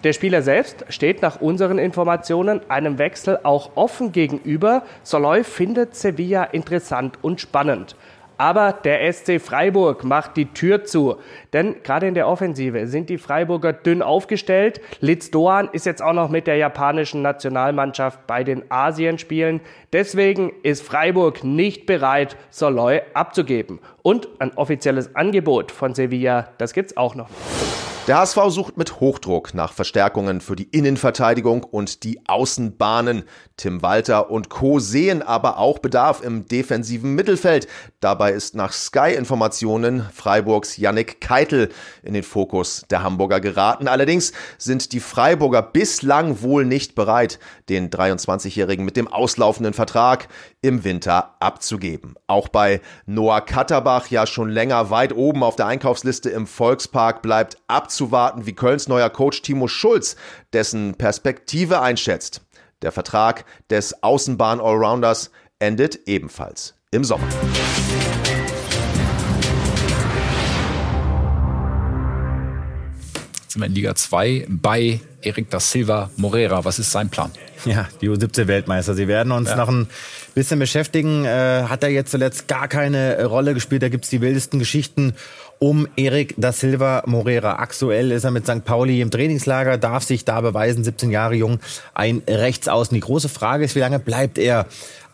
Der 0.04 0.12
Spieler 0.12 0.42
selbst 0.42 0.84
steht 0.88 1.20
nach 1.20 1.40
unseren 1.40 1.78
Informationen 1.78 2.60
einem 2.68 2.98
Wechsel 2.98 3.40
auch 3.42 3.72
offen 3.74 4.12
gegenüber. 4.12 4.84
Soloy 5.02 5.42
findet 5.42 5.96
Sevilla 5.96 6.44
interessant 6.44 7.18
und 7.22 7.40
spannend. 7.40 7.96
Aber 8.38 8.72
der 8.72 9.12
SC 9.12 9.40
Freiburg 9.40 10.04
macht 10.04 10.36
die 10.36 10.46
Tür 10.46 10.84
zu. 10.84 11.16
Denn 11.52 11.82
gerade 11.82 12.06
in 12.06 12.14
der 12.14 12.28
Offensive 12.28 12.86
sind 12.86 13.08
die 13.08 13.18
Freiburger 13.18 13.72
dünn 13.72 14.02
aufgestellt. 14.02 14.80
Litz 15.00 15.30
Doan 15.30 15.68
ist 15.72 15.86
jetzt 15.86 16.02
auch 16.02 16.12
noch 16.12 16.28
mit 16.28 16.46
der 16.46 16.56
japanischen 16.56 17.22
Nationalmannschaft 17.22 18.26
bei 18.26 18.44
den 18.44 18.70
Asienspielen. 18.70 19.60
Deswegen 19.96 20.52
ist 20.62 20.82
Freiburg 20.82 21.42
nicht 21.42 21.86
bereit, 21.86 22.36
Soloy 22.50 23.00
abzugeben. 23.14 23.80
Und 24.02 24.28
ein 24.40 24.52
offizielles 24.52 25.16
Angebot 25.16 25.72
von 25.72 25.94
Sevilla, 25.94 26.50
das 26.58 26.74
gibt's 26.74 26.98
auch 26.98 27.14
noch. 27.14 27.30
Der 28.06 28.18
HSV 28.18 28.38
sucht 28.50 28.76
mit 28.76 29.00
Hochdruck 29.00 29.52
nach 29.52 29.72
Verstärkungen 29.72 30.40
für 30.40 30.54
die 30.54 30.68
Innenverteidigung 30.70 31.64
und 31.64 32.04
die 32.04 32.20
Außenbahnen. 32.28 33.24
Tim 33.56 33.82
Walter 33.82 34.30
und 34.30 34.48
Co. 34.48 34.78
sehen 34.78 35.22
aber 35.22 35.58
auch 35.58 35.80
Bedarf 35.80 36.22
im 36.22 36.46
defensiven 36.46 37.16
Mittelfeld. 37.16 37.66
Dabei 37.98 38.30
ist 38.30 38.54
nach 38.54 38.72
Sky-Informationen 38.72 40.06
Freiburgs 40.14 40.76
Yannick 40.76 41.20
Keitel 41.20 41.70
in 42.04 42.14
den 42.14 42.22
Fokus 42.22 42.84
der 42.90 43.02
Hamburger 43.02 43.40
geraten. 43.40 43.88
Allerdings 43.88 44.32
sind 44.56 44.92
die 44.92 45.00
Freiburger 45.00 45.62
bislang 45.62 46.42
wohl 46.42 46.64
nicht 46.64 46.94
bereit, 46.94 47.40
den 47.68 47.90
23-Jährigen 47.90 48.84
mit 48.84 48.96
dem 48.96 49.08
auslaufenden 49.08 49.74
Vertrag 49.74 49.85
im 50.60 50.84
Winter 50.84 51.36
abzugeben. 51.40 52.16
Auch 52.26 52.48
bei 52.48 52.80
Noah 53.06 53.40
Katterbach, 53.40 54.08
ja 54.08 54.26
schon 54.26 54.48
länger 54.48 54.90
weit 54.90 55.14
oben 55.14 55.42
auf 55.42 55.56
der 55.56 55.66
Einkaufsliste 55.66 56.30
im 56.30 56.46
Volkspark, 56.46 57.22
bleibt 57.22 57.58
abzuwarten, 57.68 58.46
wie 58.46 58.54
Kölns 58.54 58.88
neuer 58.88 59.10
Coach 59.10 59.42
Timo 59.42 59.68
Schulz 59.68 60.16
dessen 60.52 60.94
Perspektive 60.94 61.80
einschätzt. 61.80 62.42
Der 62.82 62.92
Vertrag 62.92 63.44
des 63.70 64.02
Außenbahn-Allrounders 64.02 65.30
endet 65.58 66.06
ebenfalls 66.06 66.74
im 66.90 67.04
Sommer. 67.04 67.26
Sind 73.56 73.62
wir 73.62 73.66
in 73.68 73.74
Liga 73.74 73.94
2 73.94 74.46
bei 74.48 75.00
Erik 75.22 75.48
da 75.48 75.60
Silva 75.60 76.10
Moreira. 76.16 76.66
Was 76.66 76.78
ist 76.78 76.92
sein 76.92 77.08
Plan? 77.08 77.30
Ja, 77.64 77.88
die 78.02 78.10
U17-Weltmeister. 78.10 78.94
Sie 78.94 79.08
werden 79.08 79.32
uns 79.32 79.48
ja. 79.48 79.56
noch 79.56 79.70
ein 79.70 79.88
bisschen 80.34 80.58
beschäftigen. 80.58 81.24
Äh, 81.24 81.64
hat 81.68 81.82
er 81.82 81.88
jetzt 81.88 82.10
zuletzt 82.10 82.48
gar 82.48 82.68
keine 82.68 83.24
Rolle 83.24 83.54
gespielt. 83.54 83.82
Da 83.82 83.88
gibt's 83.88 84.10
die 84.10 84.20
wildesten 84.20 84.58
Geschichten 84.58 85.14
um 85.58 85.88
Erik 85.96 86.34
da 86.36 86.52
Silva 86.52 87.02
Moreira. 87.06 87.54
Aktuell 87.54 88.12
ist 88.12 88.24
er 88.24 88.30
mit 88.30 88.46
St. 88.46 88.62
Pauli 88.64 89.00
im 89.00 89.10
Trainingslager, 89.10 89.78
darf 89.78 90.04
sich 90.04 90.26
da 90.26 90.42
beweisen, 90.42 90.84
17 90.84 91.10
Jahre 91.10 91.34
jung, 91.34 91.58
ein 91.94 92.22
Rechtsaußen. 92.28 92.94
Die 92.94 93.00
große 93.00 93.30
Frage 93.30 93.64
ist, 93.64 93.74
wie 93.74 93.80
lange 93.80 93.98
bleibt 93.98 94.36
er 94.36 94.66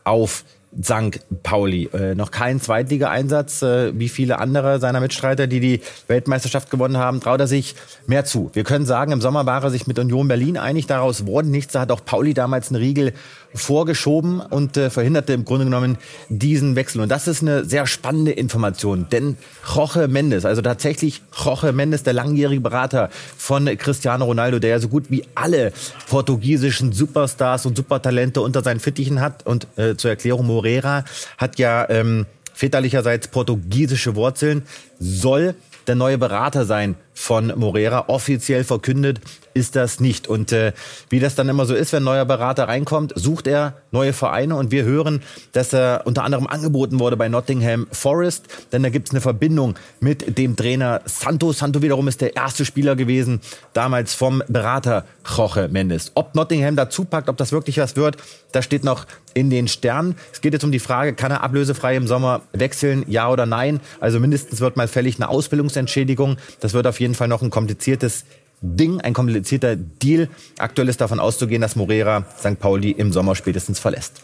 auf 0.03 0.43
St. 0.81 1.21
Pauli. 1.43 1.89
Äh, 1.93 2.15
noch 2.15 2.31
kein 2.31 2.61
Zweitligaeinsatz, 2.61 3.63
äh, 3.63 3.99
wie 3.99 4.09
viele 4.09 4.39
andere 4.39 4.81
seiner 4.81 5.01
Mitstreiter, 5.01 5.47
die 5.47 5.61
die 5.61 5.81
Weltmeisterschaft 6.07 6.71
gewonnen 6.71 6.97
haben, 6.97 7.21
traut 7.21 7.41
er 7.41 7.47
sich 7.47 7.75
mehr 8.07 8.25
zu. 8.25 8.51
Wir 8.55 8.65
können 8.65 8.87
sagen, 8.87 9.13
im 9.13 9.21
Sommer 9.21 9.45
war 9.45 9.63
er 9.63 9.71
sich 9.71 9.87
mit 9.87 9.99
Union 9.99 10.29
Berlin 10.29 10.57
einig, 10.57 10.87
daraus 10.87 11.27
wurde 11.27 11.49
nichts. 11.49 11.73
Da 11.73 11.81
hat 11.81 11.91
auch 11.91 12.05
Pauli 12.05 12.33
damals 12.33 12.71
einen 12.71 12.83
Riegel 12.83 13.13
vorgeschoben 13.55 14.41
und 14.41 14.77
äh, 14.77 14.91
verhinderte 14.91 15.33
im 15.33 15.45
Grunde 15.45 15.65
genommen 15.65 15.99
diesen 16.29 16.77
Wechsel. 16.77 17.01
Und 17.01 17.09
das 17.09 17.29
ist 17.29 17.43
eine 17.43 17.65
sehr 17.65 17.87
spannende 17.87 18.33
Information, 18.33 19.07
denn 19.11 19.37
Jorge 19.75 20.09
Mendes, 20.09 20.45
also 20.45 20.63
tatsächlich 20.63 21.23
Jorge 21.45 21.73
Mendes, 21.73 22.03
der 22.03 22.13
langjährige 22.13 22.61
Berater 22.61 23.11
von 23.37 23.67
Cristiano 23.77 24.25
Ronaldo, 24.25 24.59
der 24.59 24.71
ja 24.71 24.79
so 24.79 24.89
gut 24.89 25.11
wie 25.11 25.25
alle 25.35 25.73
portugiesischen 26.09 26.93
Superstars 26.93 27.67
und 27.67 27.77
Supertalente 27.77 28.41
unter 28.41 28.63
seinen 28.63 28.81
Fittichen 28.81 29.21
hat. 29.21 29.47
Und 29.47 29.67
äh, 29.77 29.97
zur 29.97 30.11
Erklärung, 30.11 30.47
Moreira 30.47 31.05
hat 31.39 31.59
ja 31.59 31.89
ähm, 31.89 32.27
väterlicherseits 32.55 33.29
portugiesische 33.29 34.15
Wurzeln, 34.15 34.63
soll 34.99 35.55
der 35.87 35.95
neue 35.95 36.19
Berater 36.19 36.65
sein 36.65 36.97
von 37.15 37.53
Morera. 37.57 38.09
Offiziell 38.09 38.65
verkündet 38.65 39.21
ist 39.55 39.77
das 39.77 40.01
nicht. 40.01 40.29
Und 40.29 40.53
äh, 40.53 40.73
wie 41.11 41.21
das 41.21 41.35
dann 41.35 41.49
immer 41.49 41.67
so 41.67 41.75
ist, 41.75 41.93
wenn 41.93 42.03
ein 42.03 42.05
neuer 42.05 42.25
Berater 42.25 42.69
reinkommt, 42.69 43.13
sucht 43.17 43.47
er 43.47 43.75
neue 43.91 44.13
Vereine. 44.13 44.57
Und 44.57 44.71
wir 44.71 44.85
hören, 44.85 45.23
dass 45.53 45.73
er 45.73 46.03
unter 46.05 46.25
anderem 46.25 46.47
angeboten 46.47 46.99
wurde 46.99 47.17
bei 47.17 47.29
Nottingham 47.29 47.87
Forest. 47.93 48.47
Denn 48.73 48.83
da 48.83 48.89
gibt 48.89 49.09
es 49.09 49.13
eine 49.13 49.21
Verbindung 49.21 49.75
mit 50.01 50.39
dem 50.39 50.57
Trainer 50.57 51.03
Santo. 51.05 51.53
Santo 51.53 51.83
wiederum 51.83 52.09
ist 52.09 52.21
der 52.21 52.37
erste 52.37 52.65
Spieler 52.65 52.97
gewesen, 52.97 53.41
damals 53.73 54.15
vom 54.15 54.43
Berater 54.49 55.05
Jorge 55.37 55.69
Mendes. 55.71 56.13
Ob 56.15 56.35
Nottingham 56.35 56.77
dazu 56.77 57.05
packt, 57.05 57.29
ob 57.29 57.37
das 57.37 57.53
wirklich 57.53 57.79
was 57.79 57.97
wird, 57.97 58.17
das 58.53 58.65
steht 58.65 58.85
noch 58.85 59.07
in 59.35 59.51
den 59.51 59.69
Sternen. 59.69 60.17
Es 60.33 60.41
geht 60.41 60.53
jetzt 60.53 60.65
um 60.65 60.73
die 60.73 60.79
Frage, 60.79 61.15
kann 61.15 61.31
er 61.31 61.43
ablösefrei 61.43 61.97
im 61.97 62.07
Sommer 62.07 62.43
wechseln, 62.53 63.05
ja 63.07 63.31
oder 63.31 63.47
nein? 63.47 63.81
Also 64.01 64.21
mindestens 64.21 64.61
wird 64.61 64.77
mal 64.77 64.89
fällig 64.89 65.17
eine 65.17 65.29
Ausbildungsentschädigung. 65.29 66.37
Das 66.61 66.75
wird 66.75 66.87
auf 66.87 67.01
jeden 67.03 67.15
Fall 67.15 67.29
noch 67.29 67.43
ein 67.43 67.51
kompliziertes 67.51 68.25
Ding, 68.63 69.01
ein 69.01 69.13
komplizierter 69.13 69.77
Deal. 69.77 70.29
Aktuell 70.59 70.89
ist 70.89 71.01
davon 71.01 71.19
auszugehen, 71.19 71.61
dass 71.61 71.77
Morera 71.77 72.25
St. 72.39 72.59
Pauli 72.59 72.93
im 72.93 73.13
Sommer 73.13 73.35
spätestens 73.35 73.79
verlässt. 73.81 74.23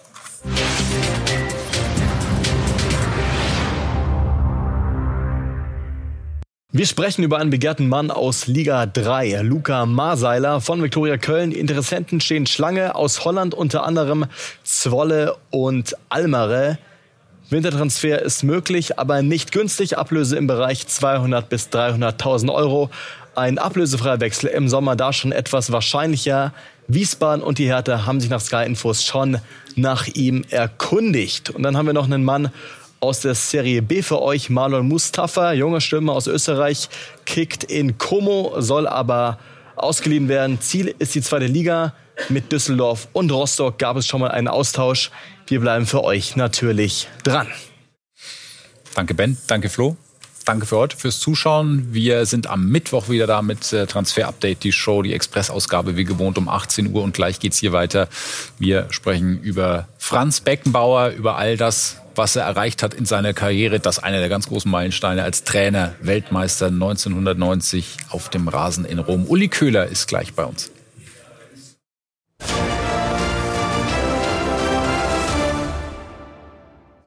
Wir 6.71 6.87
sprechen 6.87 7.25
über 7.25 7.39
einen 7.39 7.51
begehrten 7.51 7.89
Mann 7.89 8.13
aus 8.13 8.47
Liga 8.47 8.87
3, 8.87 9.41
Luca 9.43 9.85
Marseiler 9.87 10.61
von 10.61 10.81
Viktoria 10.83 11.17
Köln. 11.17 11.51
Die 11.51 11.59
Interessenten 11.59 12.21
stehen 12.21 12.47
Schlange 12.47 12.95
aus 12.95 13.25
Holland, 13.25 13.55
unter 13.55 13.85
anderem 13.85 14.27
Zwolle 14.63 15.35
und 15.51 15.97
Almere. 16.11 16.79
Wintertransfer 17.51 18.21
ist 18.21 18.43
möglich, 18.43 18.99
aber 18.99 19.23
nicht 19.23 19.53
günstig. 19.53 19.97
Ablöse 19.97 20.37
im 20.37 20.47
Bereich 20.47 20.87
200 20.87 21.49
bis 21.49 21.69
300.000 21.69 22.53
Euro. 22.53 22.91
Ein 23.35 23.57
ablösefreier 23.57 24.21
Wechsel 24.21 24.51
im 24.51 24.69
Sommer 24.69 24.97
da 24.97 25.15
schon 25.15 25.33
etwas 25.33 25.73
wahrscheinlicher. 25.73 26.53
Wiesbaden 26.89 27.43
und 27.43 27.59
die 27.59 27.67
Hertha 27.67 28.05
haben 28.05 28.21
sich 28.21 28.29
nach 28.29 28.43
Sky 28.43 28.67
Infos 28.67 29.03
schon 29.03 29.39
nach 29.77 30.09
ihm 30.09 30.45
erkundigt. 30.51 31.49
Und 31.49 31.63
dann 31.63 31.79
haben 31.79 31.87
wir 31.87 31.95
noch 31.95 32.05
einen 32.05 32.23
Mann 32.23 32.51
aus 33.01 33.21
der 33.21 33.35
Serie 33.35 33.81
B 33.81 34.03
für 34.03 34.21
euch, 34.21 34.51
Marlon 34.51 34.87
Mustafa, 34.87 35.53
junger 35.53 35.81
Stürmer 35.81 36.13
aus 36.13 36.27
Österreich, 36.27 36.91
kickt 37.25 37.65
in 37.65 37.97
Como, 37.97 38.61
soll 38.61 38.87
aber 38.87 39.39
ausgeliehen 39.77 40.29
werden. 40.29 40.61
Ziel 40.61 40.95
ist 40.99 41.15
die 41.15 41.23
zweite 41.23 41.47
Liga. 41.47 41.95
Mit 42.29 42.53
Düsseldorf 42.53 43.09
und 43.13 43.31
Rostock 43.33 43.79
gab 43.79 43.97
es 43.97 44.07
schon 44.07 44.21
mal 44.21 44.31
einen 44.31 44.49
Austausch. 44.49 45.11
Wir 45.47 45.61
bleiben 45.61 45.87
für 45.87 46.05
euch 46.05 46.37
natürlich 46.37 47.09
dran. 47.25 47.49
Danke 48.95 49.15
Ben, 49.15 49.39
danke 49.47 49.69
Flo. 49.69 49.97
Danke 50.45 50.65
für 50.65 50.79
heute, 50.79 50.97
fürs 50.97 51.21
Zuschauen. 51.21 51.93
Wir 51.93 52.25
sind 52.25 52.47
am 52.47 52.69
Mittwoch 52.71 53.11
wieder 53.11 53.27
da 53.27 53.43
mit 53.43 53.71
äh, 53.73 53.87
Transfer 53.87 54.29
Update, 54.29 54.65
die 54.65 54.73
Show, 54.73 55.03
die 55.03 55.13
Expressausgabe 55.13 55.97
wie 55.99 56.05
gewohnt 56.05 56.39
um 56.39 56.49
18 56.49 56.95
Uhr 56.95 57.03
und 57.03 57.13
gleich 57.13 57.39
geht's 57.39 57.59
hier 57.59 57.73
weiter. 57.73 58.09
Wir 58.59 58.87
sprechen 58.91 59.41
über 59.43 59.89
Franz 59.99 60.41
Beckenbauer, 60.41 61.11
über 61.11 61.37
all 61.37 61.59
das, 61.59 61.97
was 62.15 62.35
er 62.35 62.45
erreicht 62.45 62.83
hat 62.83 62.95
in 62.95 63.05
seiner 63.05 63.35
Karriere. 63.35 63.79
Das 63.79 63.99
einer 63.99 64.21
der 64.21 64.31
ganz 64.31 64.49
großen 64.49 64.71
Meilensteine 64.71 65.23
als 65.23 65.45
Trainer, 65.45 65.95
Weltmeister 66.01 66.69
1990 66.69 67.99
auf 68.09 68.31
dem 68.31 68.49
Rasen 68.49 68.87
in 68.87 68.99
Rom. 68.99 69.27
Uli 69.27 69.49
Köhler 69.49 69.87
ist 69.87 70.09
gleich 70.09 70.33
bei 70.33 70.45
uns. 70.45 70.71